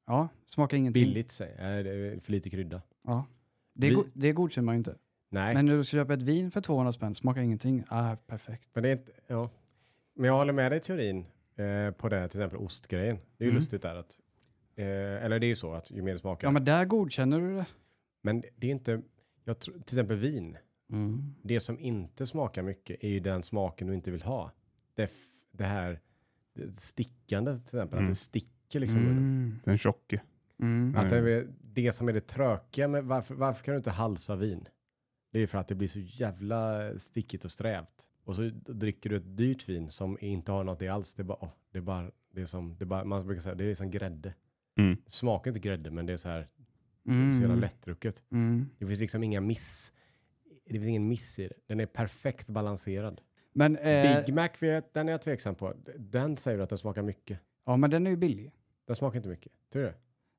[0.08, 1.04] Ja, smakar ingenting.
[1.04, 1.56] Billigt säg.
[1.60, 2.82] Nej, det är för lite krydda.
[3.04, 3.26] Ja.
[3.74, 4.96] Det, Vi- go- det godkänner man ju inte.
[5.30, 7.84] Nej, Men när du köper ett vin för 200 spänn, smakar ingenting.
[7.90, 8.70] Ah, perfekt.
[8.74, 9.12] men det är inte...
[9.28, 9.50] Ja.
[10.16, 13.16] Men jag håller med dig i teorin eh, på det, till exempel ostgrejen.
[13.38, 13.60] Det är ju Mm.
[13.60, 14.20] lustigt där att...
[14.76, 14.86] Eh,
[15.26, 16.48] eller det är ju så att ju mer det smakar.
[16.48, 16.54] Ja, men...
[16.54, 17.66] men där godkänner du det.
[18.56, 19.02] det är inte...
[19.44, 20.58] Jag tror, till exempel vin.
[20.92, 21.36] Mm.
[21.42, 24.52] Det som inte smakar mycket är ju den smaken du inte vill ha.
[24.96, 25.12] Det,
[25.52, 26.00] det här
[26.54, 28.04] det stickande till exempel, Mm.
[28.04, 29.00] att det sticker liksom.
[29.00, 29.60] Mm.
[29.64, 30.22] Den tjocke.
[30.60, 30.96] Mm.
[30.98, 34.36] Att det, är det som är det tråkiga med varför, varför kan du inte halsa
[34.36, 34.68] vin?
[35.32, 38.10] Det är för att det blir så jävla stickigt och strävt.
[38.24, 41.16] Och så dricker du ett dyrt vin som inte har något i alls.
[41.16, 43.42] Det är bara, åh, det är bara, det är som, det är bara, man brukar
[43.42, 44.34] säga, det är som grädde.
[44.80, 44.98] Mm.
[45.08, 46.48] Smakar inte grädde, men det är så här,
[47.08, 47.34] Mm.
[47.34, 48.24] så jävla lättdrucket.
[48.32, 48.70] Mm.
[48.80, 49.94] Det finns liksom inga miss.
[50.66, 51.54] Det finns ingen miss i det.
[51.68, 53.22] Den är perfekt balanserad.
[53.54, 55.74] Men, eh, Big Mac, vet- den är jag tveksam på.
[55.98, 57.40] Den säger du att den smakar mycket.
[57.66, 58.52] ja, men den är ju billig.
[58.88, 59.52] Den smakar inte mycket.
[59.74, 59.96] Tror du det?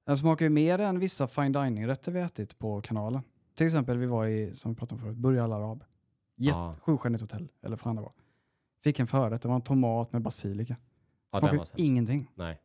[0.06, 3.22] Den smakar ju mer än vissa fine dining-rätter vi ätit på kanalen.
[3.58, 5.84] Till exempel, vi var i, som vi pratade om förut, Burj Al Arab.
[6.80, 8.12] Sjustjärnigt hotell, eller fan det var.
[8.82, 10.76] Fick en förrätt, det var en tomat med basilika.
[11.30, 11.74] Var sämst.
[11.76, 12.30] ingenting.
[12.34, 12.60] Nej,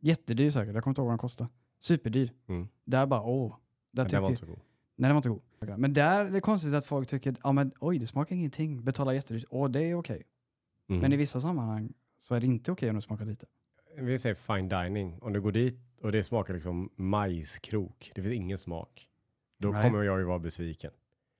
[0.00, 1.50] Jättedyr säkert, jag kommer inte ihåg vad den kostade.
[1.80, 2.32] Superdyr.
[2.46, 2.68] Mm.
[2.84, 3.56] Där bara, åh.
[3.90, 4.58] Där men den var inte så god.
[4.96, 5.78] Nej, den var inte god.
[5.78, 8.84] Men där är det konstigt att folk tycker, ja men oj, det smakar ingenting.
[8.84, 9.44] Betala jättedyrt.
[9.50, 10.22] Åh, det är okej.
[10.88, 11.00] Mm.
[11.00, 13.46] Men i vissa sammanhang så är det inte okej om det smakar lite.
[13.96, 15.18] Vi säger fine dining.
[15.22, 18.12] Om du går dit och det smakar liksom majskrok.
[18.14, 19.08] Det finns ingen smak.
[19.58, 19.82] Då Nej.
[19.82, 20.92] kommer jag ju vara besviken.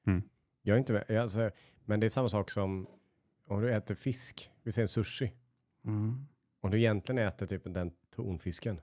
[0.06, 0.22] Mm.
[0.62, 1.10] Jag är inte med.
[1.10, 1.50] Alltså,
[1.84, 2.86] men det är samma sak som
[3.46, 4.50] om du äter fisk.
[4.62, 5.32] Vi säger en sushi.
[5.84, 6.26] Mm.
[6.60, 8.80] Om du egentligen äter typ den tonfisken.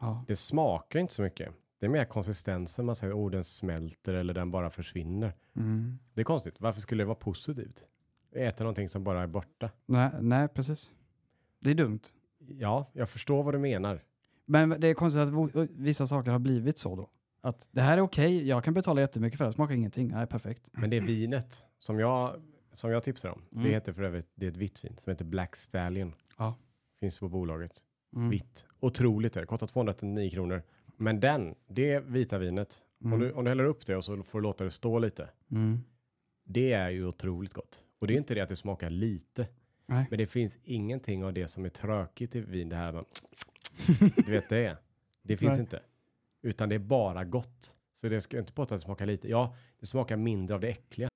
[0.00, 0.24] Ja.
[0.28, 1.52] Det smakar inte så mycket.
[1.78, 2.86] Det är mer konsistensen.
[2.86, 5.34] Man säger oh den smälter eller den bara försvinner.
[5.56, 5.98] Mm.
[6.14, 6.60] Det är konstigt.
[6.60, 7.84] Varför skulle det vara positivt?
[8.32, 9.70] Äta någonting som bara är borta.
[9.86, 10.92] Nej, nej, precis.
[11.60, 12.00] Det är dumt.
[12.38, 14.04] Ja, jag förstår vad du menar.
[14.44, 17.10] Men det är konstigt att vissa saker har blivit så då.
[17.46, 20.08] Att det här är okej, jag kan betala jättemycket för det, det smakar ingenting.
[20.08, 20.68] Nej, perfekt.
[20.72, 23.64] Men det vinet som jag, som jag tipsar om, Mm.
[23.64, 26.14] det heter för övrigt, det är ett vitt vin som heter Black Stallion.
[26.38, 26.54] Ja.
[27.00, 27.80] Finns på bolaget.
[28.16, 28.30] Mm.
[28.30, 28.66] Vitt.
[28.80, 29.46] Otroligt är det.
[29.46, 30.62] Kostar 209 kronor.
[30.96, 33.12] Men den, det vita vinet, Mm.
[33.12, 35.28] om, du, om du häller upp det och så får du låta det stå lite.
[35.50, 35.80] Mm.
[36.44, 37.84] Det är ju otroligt gott.
[37.98, 39.46] Och det är inte det att det smakar lite.
[39.86, 40.06] Nej.
[40.10, 42.68] Men det finns ingenting av det som är trökigt i vin.
[42.68, 43.04] Det här med,
[44.26, 44.76] du vet det.
[45.22, 45.60] Det finns Nej.
[45.60, 45.80] inte.
[46.42, 47.72] Utan det är bara gott.
[47.92, 49.28] Så det ska inte påstå att det smakar lite.
[49.28, 51.08] Ja, det smakar mindre av det äckliga.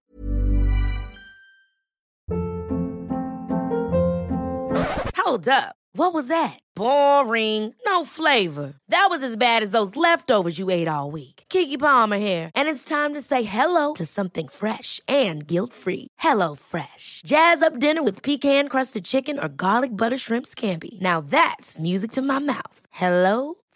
[5.26, 5.76] Hold up.
[5.92, 6.59] What was that?
[6.76, 7.74] Boring.
[7.87, 8.74] No flavor.
[8.88, 11.44] That was as bad as those leftovers you ate all week.
[11.48, 16.06] Kiki Palmer here, and it's time to say hello to something fresh and guilt-free.
[16.18, 17.22] Hello Fresh.
[17.26, 21.00] Jazz up dinner with pecan-crusted chicken or garlic butter shrimp scampi.
[21.00, 22.87] Now that's music to my mouth.
[22.90, 23.54] Hello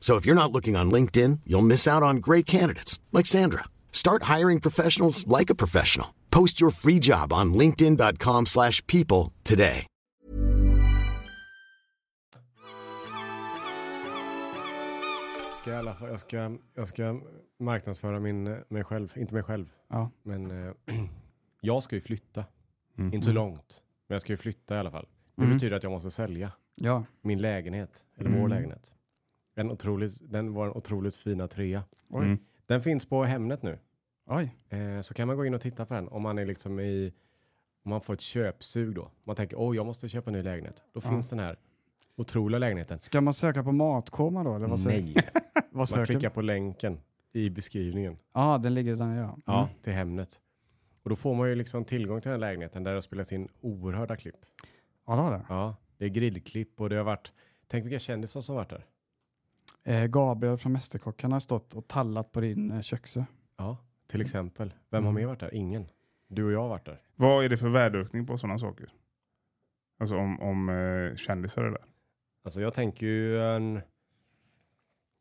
[0.00, 3.64] So if you're not looking on LinkedIn, you'll miss out on great candidates like Sandra.
[3.92, 6.14] Start hiring professionals like a professional.
[6.30, 9.86] Post your free job on linkedin.com/people slash people today.
[16.00, 17.20] Jag, ska, jag ska
[17.58, 19.12] marknadsföra min, eh, mig själv.
[19.16, 20.10] Inte mig själv, Ja.
[20.22, 20.72] men eh,
[21.60, 22.44] jag ska ju flytta.
[22.98, 23.14] Mm.
[23.14, 25.06] Inte så långt, men jag ska ju flytta i alla fall.
[25.36, 25.54] Det Mm.
[25.56, 27.04] betyder att jag måste sälja Ja.
[27.22, 28.48] min lägenhet, eller vår Mm.
[28.50, 28.92] lägenhet.
[29.58, 31.82] En otroligt, den var en otroligt fina trea.
[32.08, 32.24] Oj.
[32.24, 32.38] Mm.
[32.66, 33.78] Den finns på Hemnet nu.
[34.26, 34.56] Oj.
[34.68, 37.12] Eh, så kan man gå in och titta på den om man är liksom i,
[37.84, 39.10] om man får ett köpsug då.
[39.24, 40.82] Man tänker, åh jag måste köpa en ny lägenhet.
[40.92, 41.10] Då Ja.
[41.10, 41.58] finns den här
[42.16, 42.98] otroliga lägenheten.
[42.98, 44.54] Ska man söka på matkoma då?
[44.56, 45.28] Eller vad säger Nej,
[45.70, 47.00] Vad man klickar på länken
[47.32, 48.18] i beskrivningen.
[48.34, 49.14] Ja, den ligger där.
[49.16, 49.38] Ja.
[49.46, 49.74] Ja, Mm.
[49.82, 50.40] till Hemnet.
[51.02, 53.32] Och då får man ju liksom tillgång till den här lägenheten där det har spelats
[53.32, 54.36] in oerhörda klipp.
[55.06, 55.44] ja, det har det.
[55.48, 57.32] Ja, det är grillklipp och det har varit,
[57.66, 58.86] tänk vilka kändisar som varit där.
[59.88, 63.24] Eh, Gabriel från Mästerkocken har stått och tallat på din eh, köksö.
[63.56, 64.74] Ja, till exempel.
[64.90, 65.22] Vem har Mm.
[65.22, 65.54] mer varit där?
[65.54, 65.88] Ingen.
[66.28, 67.00] Du och jag har varit där.
[67.16, 68.92] Vad är det för värdeökning på sådana saker?
[70.00, 71.84] Alltså om, om eh, kändisar är där.
[72.44, 73.80] Alltså jag tänker ju en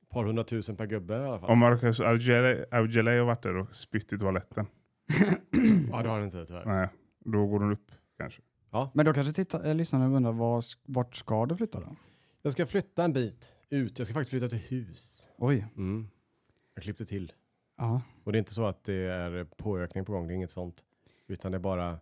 [0.09, 1.49] par hundratusen per gubbe i alla fall.
[1.49, 4.65] Om Marcus Aujalay har varit där och spytt i toaletten.
[5.91, 6.65] Ja, det har han inte tyvärr.
[6.65, 6.87] Nej,
[7.19, 8.41] då går den upp kanske.
[8.93, 11.95] Men då kanske titta, eh, lyssnarna undrar var, vart ska du flytta då?
[12.41, 13.97] Jag ska flytta en bit ut.
[13.99, 15.29] Jag ska faktiskt flytta till hus.
[15.37, 15.67] Oj.
[15.77, 16.07] Mm.
[16.73, 17.33] Jag klippte till.
[17.77, 18.01] Ja.
[18.23, 20.83] Och det är inte så att det är påökning på gång, det är inget sånt.
[21.27, 21.99] Utan det är bara,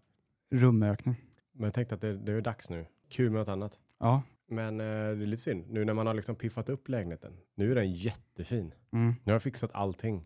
[0.52, 1.16] Rumökning.
[1.52, 2.86] men jag tänkte att det, det är dags nu.
[3.10, 3.80] Kul med något annat.
[4.00, 4.22] Ja.
[4.48, 7.38] Men eh, det är lite synd, nu när man har liksom piffat upp lägenheten.
[7.56, 8.74] Nu är den jättefin.
[8.92, 9.08] Mm.
[9.08, 10.26] Nu har jag fixat allting.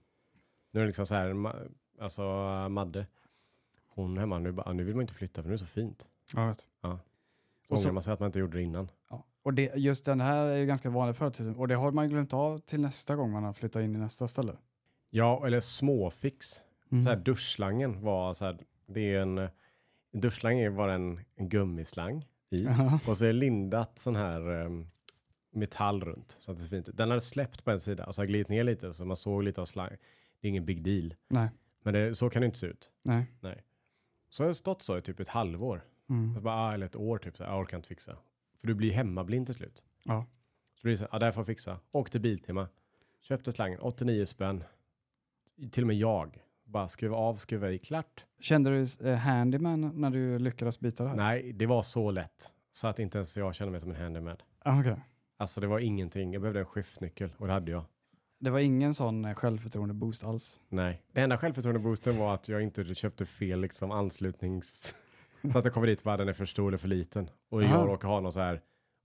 [0.72, 2.24] Nu är det liksom så här, ma- alltså
[2.70, 3.08] Madde,
[3.88, 6.10] hon hemma, nu, bara, nu vill man inte flytta för nu är det så fint.
[6.34, 6.68] Jag vet.
[6.82, 6.98] Och
[7.68, 8.92] så- ångrar man sig att man inte gjorde det innan.
[9.50, 12.34] Och det, just den här är ju ganska vanlig företeelse och det har man glömt
[12.34, 14.58] av till nästa gång man har flyttat in i nästa ställe.
[15.10, 16.64] Ja, eller småfix.
[16.92, 17.02] Mm.
[17.02, 18.58] Så här, duschslangen var så här,
[18.88, 19.50] det är en,
[20.14, 22.68] duschslang är bara en, en gummislang i.
[23.08, 24.88] Och så är lindat sån här um,
[25.52, 26.98] metall runt så att det ser fint ut.
[26.98, 29.44] Den hade släppt på en sida och så har glidit ner lite så man såg
[29.44, 29.92] lite av slang.
[30.42, 31.16] Det är ingen big deal.
[31.28, 31.50] Nej.
[31.84, 32.92] Men det, så kan det inte se ut.
[33.42, 33.64] Nej.
[34.30, 35.86] Så har jag stått så i typ ett halvår.
[36.10, 36.44] Mm.
[36.44, 38.18] Bara, ah, eller ett år typ, så här, jag orkar inte fixa.
[38.60, 39.84] För du blir hemmablind till slut.
[40.04, 40.26] Ja.
[40.76, 41.80] Så blir det så här, det här får jag fixa.
[41.92, 42.68] Åk till Biltema.
[43.22, 44.64] Köpte slangen, 89 spänn.
[45.72, 46.38] Till och med jag.
[46.64, 48.26] Bara skruva av, skruva i, klart.
[48.40, 51.18] Kände du eh, handyman när du lyckades byta det här?
[51.18, 52.54] Nej, det var så lätt.
[52.72, 54.38] Så att inte ens jag kände mig som en handyman.
[54.60, 54.96] Ah, okej.
[55.38, 56.34] Alltså det var ingenting.
[56.34, 57.84] Jag behövde en skiftnyckel och det hade jag.
[58.40, 60.62] Det var ingen sån eh, självförtroende-boost alls?
[60.70, 61.02] Nej.
[61.12, 64.96] Det enda självförtroende-boosten var att jag inte köpte fel liksom, anslutnings...
[65.52, 67.30] så att jag kommer dit och bara den är för stor eller för liten.
[67.50, 67.80] Och Aha.
[67.80, 68.62] jag råkar ha någon så här,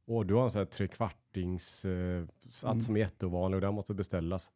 [0.07, 2.81] åh du har en sån här trekvartings eh, sats Mm.
[2.81, 4.51] som är jätteovanlig och den måste beställas.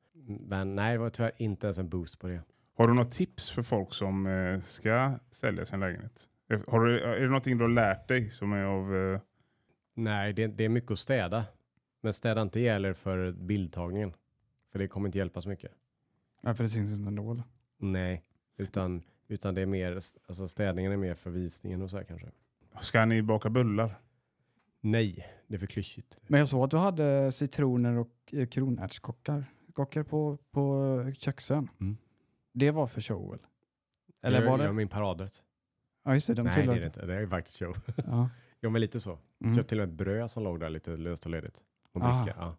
[0.48, 2.42] Men nej, det var tyvärr inte ens en boost på det.
[2.76, 6.28] Har du något tips för folk som eh, ska sälja sin lägenhet?
[6.66, 8.96] Har du, är det någonting du har lärt dig som är av...
[8.96, 9.20] Eh,
[9.94, 11.44] Nej, det, det är mycket att städa.
[12.00, 14.12] Men städa inte gäller för bildtagningen.
[14.72, 15.72] För det kommer inte hjälpa så mycket.
[16.42, 17.30] Ja, för det syns inte ändå.
[17.32, 17.42] eller?
[17.78, 18.22] Nej,
[18.58, 19.92] utan, utan det är mer,
[20.26, 22.28] alltså städningen är mer för visningen och så här kanske.
[22.80, 24.00] ska ni baka bullar?
[24.80, 26.16] Nej, det är för klyschigt.
[26.26, 29.44] Men jag såg att du hade citroner och eh, kronärtskockar
[29.78, 31.68] kockar på, på köksön.
[31.80, 31.96] Mm.
[32.52, 33.48] Det var för show eller?
[34.22, 34.64] Eller jag, var det?
[34.64, 35.44] Jag min paradrätt.
[36.04, 36.74] Ja just det, de Nej, tillhör...
[36.74, 37.06] det är det inte.
[37.06, 37.76] Det är faktiskt show.
[38.06, 38.30] Ja.
[38.60, 39.18] Jo, men lite så.
[39.40, 39.56] Mm.
[39.56, 41.64] Köpte till och med ett bröd som låg där lite löst och ledigt.
[41.92, 42.24] Och Ah.
[42.24, 42.38] bricka.
[42.40, 42.56] Ja.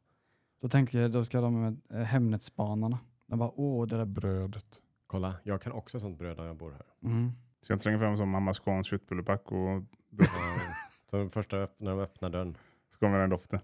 [0.61, 2.99] Då tänkte jag, då ska de med eh, Hemnetsbanarna.
[3.25, 4.81] De bara, åh det där brödet.
[5.09, 6.85] Kolla, jag kan också sånt bröd när jag bor här.
[7.03, 7.31] Mm.
[7.61, 9.83] Ska jag inte slänga fram som mamma Scans köttbullepack och
[11.09, 12.57] Så första när de öppnar dörren.
[12.93, 13.59] Så kommer den doften.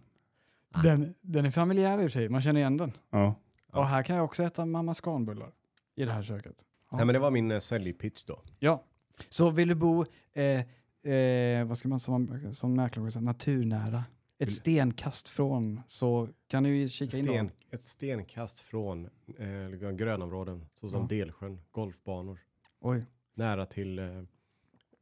[0.84, 2.92] Den, den är familjär i och för sig, man känner igen den.
[3.10, 3.36] Ja.
[3.72, 5.52] Och här kan jag också äta mamma scanbullar
[5.96, 6.66] i det här köket.
[6.92, 6.98] Ja.
[6.98, 8.42] Nej men det var min eh, säljpitch då.
[8.60, 8.84] Ja.
[9.30, 14.04] Så vill du bo, eh, eh, vad ska man som, som mäklare säga, naturnära,
[14.38, 17.54] ett stenkast från, så kan du ju kika in Sten, då.
[17.72, 21.08] ett stenkast från eh, liksom grönområden såsom Ja.
[21.08, 22.40] Delsjön, golfbanor,
[22.80, 24.04] Oj, nära till eh,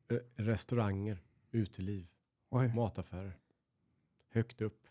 [0.09, 1.17] re- restauranger,
[1.51, 2.07] uteliv,
[2.49, 3.37] oj, mataffärer.
[4.31, 4.87] Högt upp,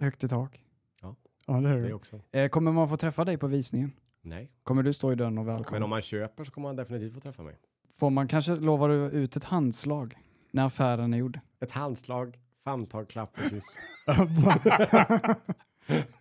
[0.00, 0.64] högt i tak.
[1.02, 1.16] Ja.
[1.46, 1.94] ja det är det det.
[1.94, 2.20] också.
[2.32, 3.92] Eh, kommer man få träffa dig på visningen?
[4.20, 5.70] Nej, Kommer du stå i dörren och välkomna?
[5.72, 7.56] men om man köper så kommer man definitivt få träffa mig.
[7.90, 10.16] Får man kanske lovar du ut ett handslag
[10.50, 11.40] när affären är gjord?
[11.60, 12.38] Ett handslag,
[12.70, 13.64] famntag, klapp och kyss.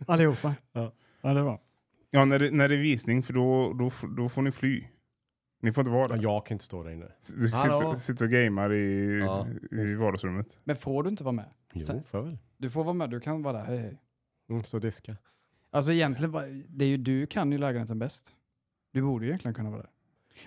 [0.07, 0.55] Allihopa?
[0.73, 0.91] Ja.
[1.21, 1.59] Ja, det var.
[2.11, 4.83] Ja, när det, när det är visning, för då, då, då får ni fly.
[5.61, 6.23] Ni får inte vara Ja, där.
[6.23, 7.05] jag kan inte stå där inne.
[7.35, 10.59] Du sitter, sitter och gamear i, Ja, i vardagsrummet.
[10.63, 11.49] Men får du inte vara med?
[11.73, 12.37] Jo, Sen- för väl.
[12.57, 13.65] Du får vara med, du kan vara där.
[13.65, 14.01] Hej, hej.
[14.49, 15.17] Mm, så diska.
[15.71, 18.33] Alltså egentligen, det är ju du kan ju lägenheten bäst.
[18.93, 19.89] Du borde ju egentligen kunna vara där.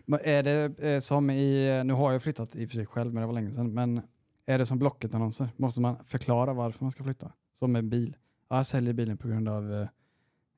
[0.06, 3.14] Men är det eh, som i, nu har jag flyttat i och för sig själv,
[3.14, 4.02] men det var länge sedan, men
[4.48, 5.48] är det som Blocket-annonser?
[5.56, 7.32] Måste man förklara varför man ska flytta?
[7.52, 8.16] Som med bil.
[8.48, 9.88] Ja, jag säljer bilen på grund av, eh,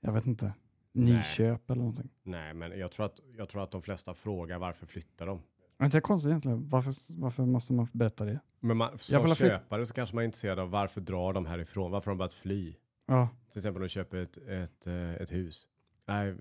[0.00, 0.52] jag vet inte,
[0.92, 1.12] Nej.
[1.14, 2.08] nyköp eller någonting.
[2.22, 5.40] Nej, men jag tror, att, jag tror att de flesta frågar varför flyttar de?
[5.78, 6.68] Men det är konstigt egentligen.
[6.68, 8.40] Varför, varför måste man berätta det?
[8.60, 11.90] Men man, som köpare så kanske man är intresserad av varför drar de härifrån?
[11.90, 12.74] Varför har de börjat fly?
[13.06, 15.68] Ja, Till exempel om du köper ett, ett, eh, ett hus.
[16.06, 16.34] Nej,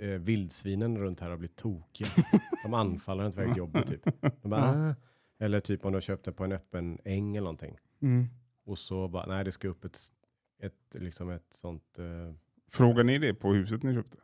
[0.00, 2.08] eh, vildsvinen runt här har blivit tokiga.
[2.64, 4.02] De anfaller inte väg jobbet typ.
[4.42, 4.94] De bara, "Ah."
[5.38, 7.78] Eller typ om du har köpt det på en öppen äng eller någonting.
[8.02, 8.26] mm.
[8.64, 9.98] Och så bara, nej det ska upp ett,
[10.62, 12.34] ett, liksom ett sånt, eh,
[12.70, 14.18] Frågar ni det på huset ni köpte?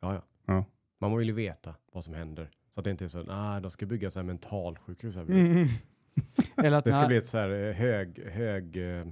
[0.00, 0.22] ja ja.
[0.46, 0.64] Ja.
[0.98, 2.50] Man vill ju veta vad som händer.
[2.70, 5.22] Så att det inte är så, nej de ska bygga så här mentalsjukhus här.
[5.22, 5.68] Mm.
[6.56, 9.06] Eller att Det ska nej, bli ett så här eh, hög, hög, eh,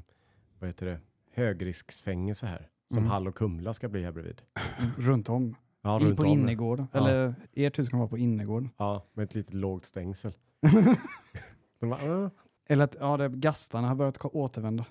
[0.58, 1.00] vad heter det,
[1.32, 2.68] högrisksfängelse här.
[2.88, 3.10] Som Mm.
[3.10, 4.42] Hall och Kumla ska bli här bredvid.
[4.98, 5.54] runt om.
[5.82, 6.28] Ja, runt på om.
[6.28, 6.86] innergården.
[6.92, 7.08] Ja.
[7.08, 8.70] Eller ert hus kan vara på innergården.
[8.76, 10.32] Ja, med ett litet lågt stängsel.
[11.80, 12.30] De bara, "Ah."
[12.70, 14.84] Eller att ja, det, gastarna har börjat återvända.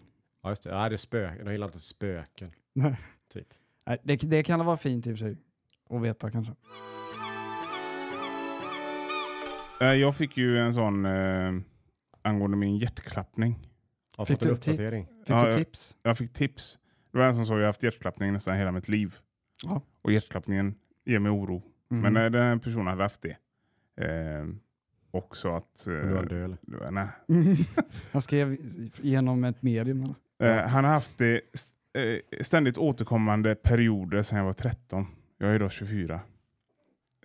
[0.43, 0.69] Ja, just det.
[0.69, 1.45] Ja, det är spöken.
[1.45, 2.51] De gillar inte spöken.
[2.73, 2.95] Nej.
[3.34, 3.47] Typ.
[3.86, 5.38] Nej, det, det kan vara fint i och för sig.
[5.89, 6.53] Att veta kanske.
[9.82, 11.53] Eh, Jag fick ju en sån eh,
[12.21, 13.67] angående min hjärtklappning.
[14.17, 15.06] Har Fick fått en uppdatering.
[15.06, 15.97] Fick Ja, du jag- tips?
[16.03, 16.80] Jag fick tips.
[17.12, 19.15] Det var en som sa att jag har haft hjärtklappning nästan hela mitt liv.
[19.65, 19.82] Ja.
[20.01, 20.75] Och hjärtklappningen
[21.06, 21.63] ger mig oro.
[21.91, 22.13] Mm.
[22.13, 23.38] Men eh, den här personen hade haft det.
[24.06, 24.45] Eh,
[25.17, 25.88] och så att...
[25.88, 26.91] Eh, Men du var död eller?
[26.91, 27.08] nej.
[28.12, 28.58] Han skrev
[29.01, 30.13] genom ett medium.
[30.39, 30.63] Eller?
[30.63, 35.06] Eh, han har haft det eh, ständigt återkommande perioder sedan jag var 13.
[35.38, 36.19] Jag är då 24.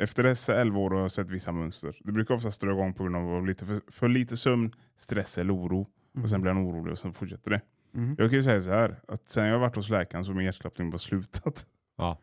[0.00, 1.96] Efter dessa 11 år har jag sett vissa mönster.
[2.04, 5.54] Det brukar oftast dra igång på grund av lite för, för lite sömn, stress eller
[5.56, 5.86] oro.
[6.22, 7.60] Och sen blir han orolig och sen fortsätter det.
[7.94, 8.16] Mm.
[8.18, 10.44] Jag kan ju säga så här, att sen jag varit hos läkaren så har min
[10.46, 11.66] hjärtklappning bara slutat.
[11.96, 12.18] Ja,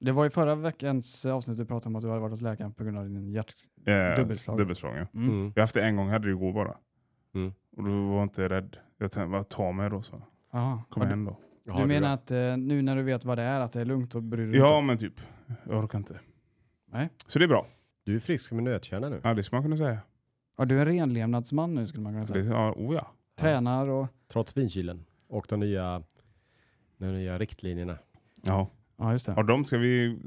[0.00, 2.72] det var i förra veckans avsnitt du pratade om att du hade varit hos läkaren
[2.72, 3.54] på grund av din hjärt...
[3.86, 4.58] Eh, Dubbelslag.
[4.58, 5.06] Dubbelslag ja.
[5.20, 5.28] Mm.
[5.28, 5.44] Mm.
[5.54, 6.76] Jag har haft det en gång, hade det igår bara.
[7.34, 7.52] Mm.
[7.76, 8.76] Och då var jag inte rädd.
[8.98, 10.22] Jag tänkte, bara ta mig då så.
[10.52, 10.82] Aha.
[10.90, 11.36] Kom igen då.
[11.64, 13.84] Jaha, Du menar att eh, nu när du vet vad det är, att det är
[13.84, 14.86] lugnt och bryr dig Ja inte?
[14.86, 15.20] men typ,
[15.68, 16.20] jag orkar inte.
[16.92, 17.08] Nej.
[17.26, 17.66] Så det är bra.
[18.04, 19.20] Du är frisk som en nötkärna nu.
[19.24, 19.98] Ja det skulle man kunna säga.
[20.58, 22.44] Ja, du är en renlevnadsman nu skulle man kunna Det, säga.
[22.54, 23.10] ja, oh ja.
[23.36, 24.06] Tränar och...
[24.28, 25.04] Trots vinkylen.
[25.28, 26.02] Och de nya,
[26.96, 27.98] de nya riktlinjerna.
[28.42, 28.70] Ja.
[29.00, 29.32] Ja, just det.
[29.36, 30.18] ja, de ska vi,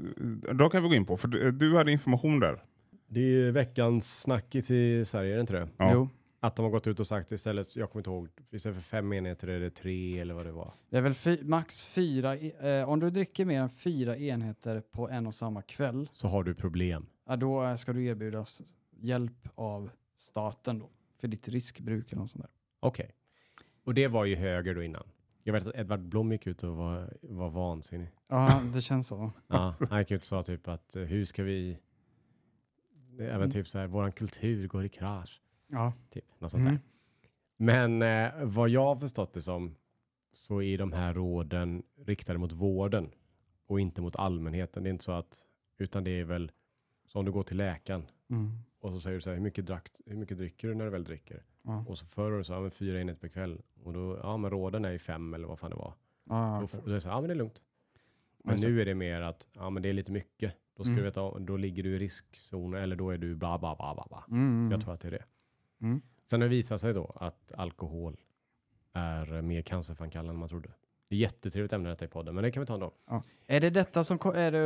[0.54, 1.16] de kan vi gå in på.
[1.16, 2.62] För du, du hade information där.
[3.06, 5.68] Det är ju veckans snackis i Sverige, är det inte det?
[5.76, 5.92] Ja.
[5.92, 6.08] Jo.
[6.40, 9.12] Att de har gått ut och sagt istället, jag kommer inte ihåg, istället för fem
[9.12, 10.72] enheter är det tre eller vad det var.
[10.90, 14.80] Det är väl fy, max fyra, i- eh, om du dricker mer än fyra enheter
[14.80, 17.06] på en och samma kväll, Så har du problem.
[17.28, 18.62] ja, då eh, ska du erbjudas
[19.00, 22.50] hjälp av staten då, för ditt riskbruk eller något sånt där.
[22.80, 23.10] Okej.
[23.84, 25.04] Och det var ju höger då innan.
[25.46, 28.08] Jag vet att Edvard Blom gick ut och var, var vansinnig.
[28.28, 29.32] Ja, det känns så.
[29.48, 31.78] Ja, han gick ut och sa typ att eh, hur ska vi,
[33.18, 35.40] även typ så här, våran kultur går i krasch.
[35.68, 35.92] Ja.
[36.10, 36.74] Typ, något sånt Mm.
[36.74, 36.80] där.
[37.56, 39.74] Men eh, vad jag har förstått det som
[40.32, 43.10] så är de här råden riktade mot vården
[43.66, 44.82] och inte mot allmänheten.
[44.82, 45.46] Det är inte så att,
[45.78, 46.52] utan det är väl
[47.06, 48.58] så om du går till läkaren Mm.
[48.84, 50.90] Och så säger du så här, hur mycket, drack, hur mycket dricker du när du
[50.90, 51.42] väl dricker?
[51.62, 51.84] Ja.
[51.88, 53.62] Och så förr var det så, ja men fyra enheter per kväll.
[53.82, 55.94] Och då, ja men råden är ju fem eller vad fan det var.
[56.24, 57.62] Ja, Då, då är det så, ja men det är lugnt.
[58.44, 60.54] Men nu är det mer att, ja men det är lite mycket.
[60.76, 60.96] Då ska Mm.
[60.96, 64.06] du veta, då ligger du i riskzonen eller då är du bla bla bla bla.
[64.08, 64.24] bla.
[64.36, 64.70] Mm.
[64.70, 65.24] Jag tror att det är det.
[65.80, 66.00] Mm.
[66.24, 68.16] Sen har det visat sig då att alkohol
[68.92, 70.70] är mer cancerframkallande än man trodde.
[71.14, 72.92] Jättetrevligt ämne detta i podden, men det kan vi ta en dag.
[73.46, 74.64] Är det detta som ko- är det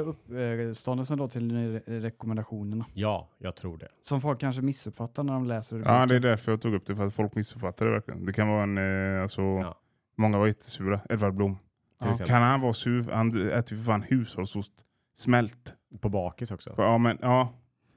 [0.70, 2.84] uppståndelsen då till re- rekommendationerna?
[2.94, 3.88] Ja, jag tror det.
[4.02, 6.22] Som folk kanske missuppfattar när de läser Ja, det är rubriken.
[6.22, 8.24] därför jag tog upp det, för att folk missuppfattar det verkligen.
[8.26, 8.78] Det kan vara en,
[9.16, 9.78] eh, alltså, Ja.
[10.16, 11.00] många var jättesura.
[11.10, 11.54] Edvard Blom.
[11.56, 11.62] Till
[11.98, 12.10] Ja.
[12.12, 12.26] exempel.
[12.34, 13.10] Kan han vara sur?
[13.12, 14.72] Han äter ju för fan hushållsost.
[15.16, 15.74] Smält.
[16.00, 16.74] På bakis också.
[16.76, 17.52] Ja men, ja.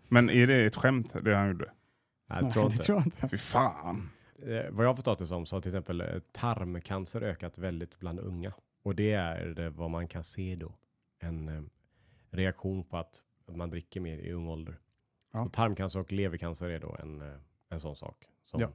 [0.07, 1.65] men är det ett skämt det han gjorde?
[1.65, 1.73] Nej,
[2.37, 3.27] jag Nej, tror det tror jag inte.
[3.29, 4.09] Fy fan.
[4.43, 7.99] Eh, vad jag har förstått det som så har till exempel eh, tarmcancer ökat väldigt
[7.99, 8.53] bland unga.
[8.83, 10.73] Och det är det vad man kan se då.
[11.19, 11.61] En eh,
[12.31, 13.23] reaktion på att,
[13.55, 14.79] man dricker mer i ung ålder.
[15.33, 15.43] Ja.
[15.43, 17.27] Så tarmcancer och levercancer är då en, eh,
[17.69, 18.69] en sån sak som Ja.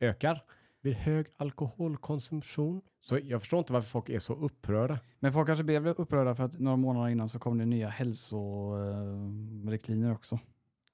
[0.00, 0.42] ökar
[0.80, 2.82] vid hög alkoholkonsumtion.
[3.00, 4.98] Så jag förstår inte varför folk är så upprörda.
[5.18, 10.12] Men folk kanske blev upprörda för att några månader innan så kom det nya hälsoriktlinjer
[10.12, 10.34] också.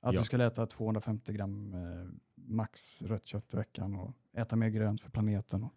[0.01, 0.21] Att Ja.
[0.21, 2.07] du skulle äta 250 gram eh,
[2.47, 5.63] max rött kött i veckan och äta mer grönt för planeten.
[5.65, 5.73] Och,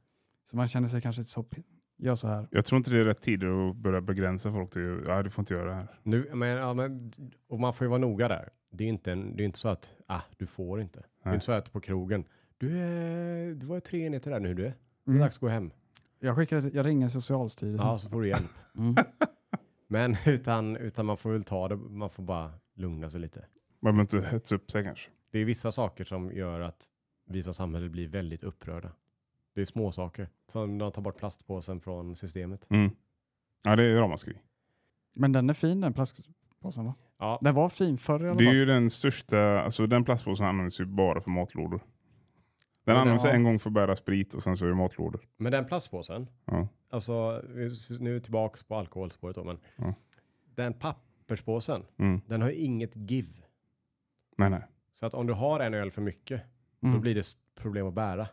[0.50, 1.46] så man känner sig kanske inte så...
[2.02, 2.48] Gör så här.
[2.52, 5.42] Jag tror inte det är rätt tid att börja begränsa folk till, ja du får
[5.42, 5.88] inte göra det här.
[6.04, 7.14] Nu, men, ja, men,
[7.48, 8.50] och man får ju vara noga där.
[8.72, 11.00] Det är inte, en, det är inte så att ah, du får inte.
[11.00, 11.34] Det är Nej.
[11.34, 12.26] inte så att på krogen,
[12.58, 14.64] du, är, du var tre enheter där nu du.
[14.64, 14.74] Det är
[15.08, 15.20] Mm.
[15.22, 15.72] dags att gå hem.
[16.20, 17.88] Jag, skickar, jag ringer Socialstyrelsen.
[17.88, 18.52] Ja, så får du hjälp.
[18.78, 18.96] Mm.
[19.88, 23.46] Men utan, utan man får väl ta det, man får bara lugna sig lite.
[23.80, 25.10] Man behöver inte hetsa upp sig kanske.
[25.32, 26.86] Det är vissa saker som gör att
[27.26, 28.92] vi som samhälle blir väldigt upprörda.
[29.54, 30.30] Det är små saker.
[30.48, 32.68] Som när de tar bort plastpåsen från systemet.
[32.72, 32.92] Mm.
[33.64, 34.38] Ja det är ramaskri.
[35.14, 36.94] Men den är fin den plastpåsen va?
[37.20, 38.56] Ja, Den var fin förr i alla Det är fall.
[38.56, 41.82] ju den största, alltså den plastpåsen används ju bara för matlådor.
[42.84, 43.32] Den Ja, används ja.
[43.32, 45.22] en gång för att bära sprit och sen så är det matlådor.
[45.38, 46.68] men den plastpåsen, Ja.
[46.90, 47.42] alltså
[48.00, 49.94] nu är vi tillbaka på alkoholspåret då, men Ja.
[50.56, 52.22] den papperspåsen, Mm.
[52.28, 53.34] den har ju inget give.
[54.38, 54.64] Nej nej.
[55.00, 56.42] Så att om du har en öl för mycket,
[56.80, 57.02] då Mm.
[57.02, 58.28] blir det problem att bära.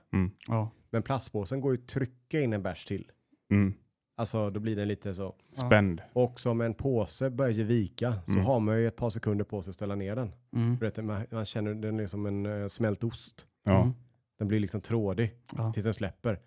[0.48, 0.70] Ja.
[0.90, 3.10] Men plastpåsen går ju att trycka in en bärs till.
[3.50, 3.74] Mm.
[4.16, 5.34] Alltså då blir den lite så.
[5.52, 6.02] Spänd.
[6.12, 8.44] Och som en påse börjar vika så Mm.
[8.44, 10.32] har man ju ett par sekunder på sig att ställa ner den.
[10.56, 10.78] Mm.
[10.78, 13.46] För att man, man känner den är som en uh, smält ost.
[13.64, 13.82] Ja.
[13.82, 13.94] Mm.
[14.38, 15.72] Den blir liksom trådig Ja.
[15.72, 16.40] tills den släpper.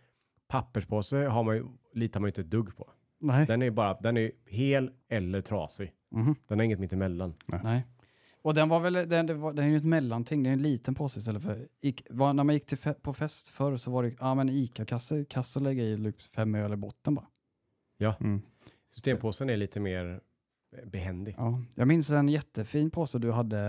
[0.48, 2.90] Papperspåse har man ju, litar man ju inte ett dugg på.
[3.20, 3.46] Nej.
[3.46, 5.92] Den är bara, den är hel eller trasig.
[6.48, 7.34] Den har inget mitt emellan.
[7.64, 7.86] Nej.
[8.42, 10.62] Och den var väl, den, det var, den är ju ett mellanting, det är en
[10.62, 13.92] liten påse istället för, Ic- var, när man gick till fe, på fest förr så
[13.92, 17.28] var det, ja men ICA-kasse, kasse lägga i lyx- fem öl i botten bara.
[18.20, 18.42] Mm.
[18.94, 20.20] Systempåsen är lite mer
[20.78, 21.36] eh, behändig.
[21.38, 21.62] Ja.
[21.76, 23.60] Jag minns en jättefin påse du hade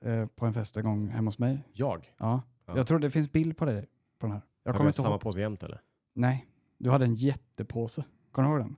[0.00, 1.58] eh, på en fest en gång hemma hos mig.
[1.72, 2.12] Jag?
[2.18, 2.42] Ja.
[2.66, 2.76] Ja.
[2.76, 3.86] Jag tror det finns bild på dig,
[4.18, 4.42] på den här.
[4.64, 5.20] Jag har inte samma ihåg.
[5.20, 5.80] påse jämt eller?
[6.14, 6.46] Nej,
[6.78, 8.04] du hade en jättepåse.
[8.32, 8.76] Kommer du ihåg den?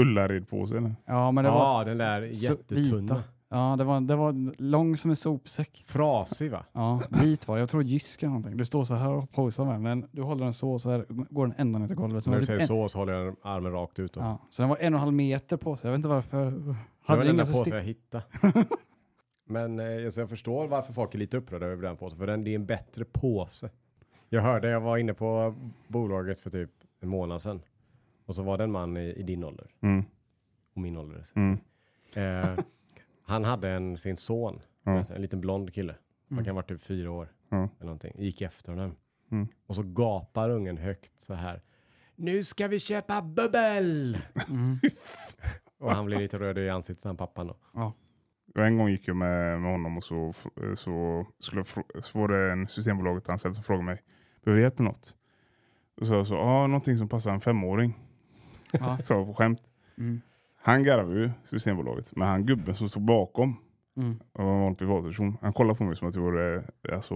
[0.00, 0.96] Ullared-påse eller?
[1.06, 3.00] Ja, men det Ja, var, den där jättetunna.
[3.00, 3.22] vita.
[3.48, 5.84] Ja, det var, det var lång som en sopsäck.
[5.86, 6.64] Frasig va?
[6.72, 7.58] Ja, vit var.
[7.58, 8.56] Jag tror jysk eller någonting.
[8.56, 11.46] Du står så här och posar med men du håller den så, så här går
[11.46, 12.24] den ända ner till golvet.
[12.24, 14.12] Så När du var typ säger en, så så håller jag armen rakt ut.
[14.12, 14.20] Då.
[14.20, 15.88] Ja, så den var en och en halv meter på sig.
[15.88, 16.44] Jag vet inte varför.
[16.50, 18.24] det var Hade den enda påse sti- jag hittade.
[19.46, 22.44] Men eh, så jag förstår varför folk är lite upprörda över den påsen, för den
[22.44, 23.70] det är en bättre påse.
[24.28, 25.54] Jag hörde, jag var inne på
[25.88, 27.60] bolaget för typ en månad sedan.
[28.26, 30.04] Och så var det en man i, i din ålder, Mm.
[30.74, 31.24] och min ålder.
[31.34, 31.58] Mm.
[32.14, 32.58] Eh,
[33.24, 35.04] han hade en, sin son, Ja.
[35.14, 35.96] en liten blond kille.
[36.30, 37.28] Han kan ha varit typ fyra år.
[37.48, 37.56] Ja.
[37.56, 38.12] Eller någonting.
[38.18, 38.96] Gick efter honom.
[39.30, 39.48] Mm.
[39.66, 41.62] Och så gapar ungen högt så här.
[42.16, 44.18] Nu ska vi köpa bubbel!
[44.48, 44.78] Mm.
[45.78, 47.56] och han blir lite röd i ansiktet, han pappan då.
[48.54, 50.32] Och En gång gick jag med, med honom och så,
[50.76, 51.64] så, skulle
[52.00, 54.02] så var det en Systembolaget anställd som frågade mig,
[54.44, 55.14] behöver du hjälp med något?
[55.96, 57.98] Och så sa jag så, ja någonting som passar en femåring.
[58.72, 58.98] Ja.
[59.08, 59.60] Jag på skämt.
[59.98, 60.20] Mm.
[60.66, 63.56] Han garvade ju Systembolaget, men han gubben som stod bakom
[63.96, 64.20] Mm.
[64.32, 67.14] och var en vanlig privatperson, han kollade på mig som att jag vore, alltså,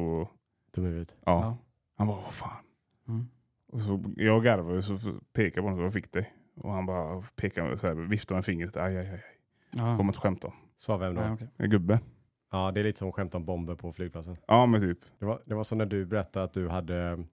[0.74, 1.16] Dum i huvudet.
[1.24, 1.40] ja.
[1.42, 1.56] Ja.
[1.96, 2.64] Han bara, vad fan?
[3.08, 3.26] Mm.
[3.72, 4.98] Och så, jag garvade och så
[5.32, 6.32] pekade på honom, vad fick dig?
[6.56, 9.22] Och han bara pekade så här, viftade med fingret, aj aj aj,
[9.70, 9.78] Ja.
[9.78, 10.54] får man inte skämta om.
[10.76, 11.22] Sa vem då?
[11.32, 11.48] Okej.
[11.56, 12.00] En gubbe.
[12.50, 14.36] Ja, det är lite som skämt om bomber på flygplatsen.
[14.46, 14.98] Ja men typ.
[15.18, 17.24] Det var, det var som när du berättade att du hade,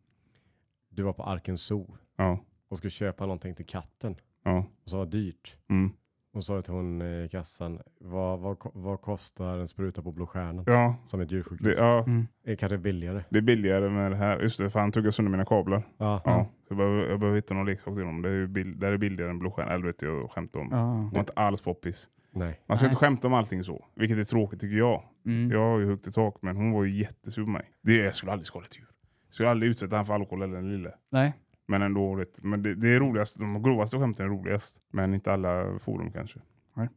[0.89, 2.39] du var på Arken Zoo Ja.
[2.67, 4.15] och skulle köpa någonting till katten.
[4.43, 4.65] Ja.
[4.83, 5.55] Och så var det dyrt.
[5.69, 5.91] Mm.
[6.35, 10.25] Och så sa till hon i kassan, vad, vad, vad kostar en spruta på Blå
[10.25, 10.63] Stjärnan?
[10.67, 11.75] Ja, Som ett det, djursjukhus.
[11.77, 12.27] ja, Mm.
[12.45, 13.23] Är kanske billigare.
[13.29, 14.39] det är billigare med det här.
[14.39, 15.83] Just det, för han tuggade sönder mina kablar.
[15.97, 16.21] Ja.
[16.25, 16.45] Ja.
[16.67, 18.21] Så jag behöver, jag behöver hitta någon leksak till honom.
[18.21, 19.71] Det är, ju bill, det är billigare än blåstjärna.
[19.73, 20.67] Eller vet jag skämtar om.
[20.71, 20.77] Ja.
[21.09, 22.09] Det var inte alls poppis.
[22.31, 22.61] Nej.
[22.67, 22.91] Man ska Nej.
[22.91, 23.85] inte skämta om allting så.
[23.95, 25.03] Vilket är tråkigt tycker jag.
[25.25, 25.51] Mm.
[25.51, 27.65] Jag har ju högt i tak men hon var ju jättesur på mig.
[27.81, 28.87] Det, jag skulle aldrig skala ett djur.
[29.27, 30.91] Jag skulle aldrig utsätta han för alkohol eller den lille.
[31.11, 31.33] Nej.
[31.67, 33.39] Men ändå, vet, men det, det är roligast.
[33.39, 34.81] De grovaste skämten är roligast.
[34.93, 36.39] Men inte alla forum kanske.
[36.75, 36.89] Nej.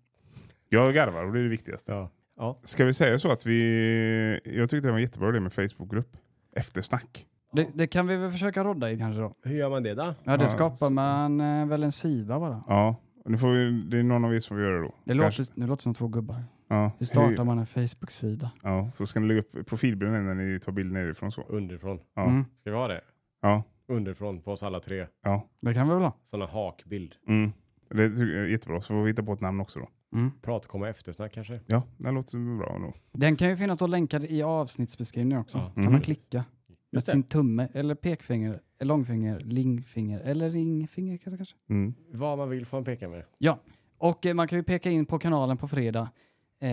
[0.68, 1.92] Jag garvar och det är det viktigaste.
[1.92, 2.10] Ja.
[2.36, 2.60] Ja.
[2.62, 4.40] Ska vi säga så att vi...
[4.44, 6.16] Jag tyckte det var jättebra idé med Facebookgrupp.
[6.56, 7.26] Eftersnack.
[7.52, 9.34] Det, det kan vi väl försöka rodda i kanske då.
[9.42, 10.14] Hur gör man det då?
[10.24, 12.64] Ja, det Ja, skapar så- man eh, väl en sida bara.
[12.68, 14.94] Ja, nu får vi, det är någon av er som får göra det då.
[15.04, 15.42] Det Kanske.
[15.42, 16.44] låter, det låter som två gubbar.
[16.68, 16.92] Ja.
[16.98, 18.50] Hur startar Hur- man en Facebook-sida?
[18.62, 21.42] Ja, så ska ni lägga upp profilbilden när ni tar bilden nerifrån så.
[21.42, 22.00] Underifrån.
[22.14, 23.00] Ja, Mm, Ska vi ha det?
[23.42, 25.06] ja, Underifrån på oss alla tre.
[25.22, 25.48] ja.
[25.60, 26.12] det kan vi väl ha.
[26.22, 27.14] Såna hakbild.
[27.28, 27.52] Mm.
[27.90, 29.88] Det tycker jag är jättebra, så får vi hitta på ett namn också då.
[30.18, 30.30] Mm.
[30.42, 31.60] Prat, komma eftersnack kanske?
[31.66, 32.94] Ja, det låter bra nog.
[33.12, 35.58] Den kan ju finnas då länkad i avsnittsbeskrivningen också.
[35.58, 35.70] Ja.
[35.74, 35.92] Kan Mhm.
[35.92, 36.44] man klicka
[36.92, 41.56] med sin tumme eller pekfinger, eller långfinger, lingfinger eller ringfinger kanske.
[41.70, 41.94] Mm.
[42.12, 43.24] Vad man vill får man peka med.
[43.38, 43.58] Ja,
[43.98, 46.08] och eh, man kan ju peka in på kanalen på fredag eh,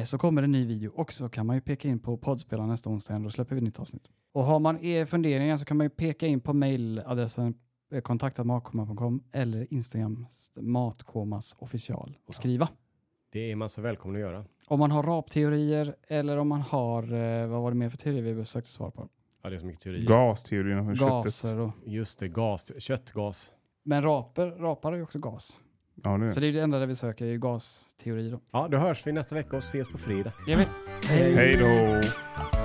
[0.05, 2.89] så kommer en ny video och så kan man ju peka in på poddspelaren nästa
[2.89, 4.07] onsdag då släpper vi ett nytt avsnitt.
[4.31, 7.53] Och har man eh, funderingar så kan man ju peka in på mailadressen
[7.91, 10.25] eh, kontaktatmatkoma.com eller Instagram
[10.59, 12.69] matkomas official och skriva.
[13.31, 14.45] Det är man så välkommen att göra.
[14.67, 18.33] Om man har rapteorier eller om man har, eh, vad var det mer för teorier
[18.33, 19.09] vi sökte svar på?
[19.41, 20.07] Ja, det är så mycket teorier.
[20.07, 21.09] Gasteorin om köttet.
[21.09, 21.71] Gaser och...
[21.85, 22.71] Just det, gas.
[22.77, 23.53] Köttgas.
[23.83, 25.61] Men raper, rapar är ju också gas.
[26.03, 28.39] Ja, det är Så det är det enda där vi söker, är ju gasteori då.
[28.51, 30.33] Ja, då hörs vi nästa vecka och ses på fredag.
[31.07, 32.64] Hej då!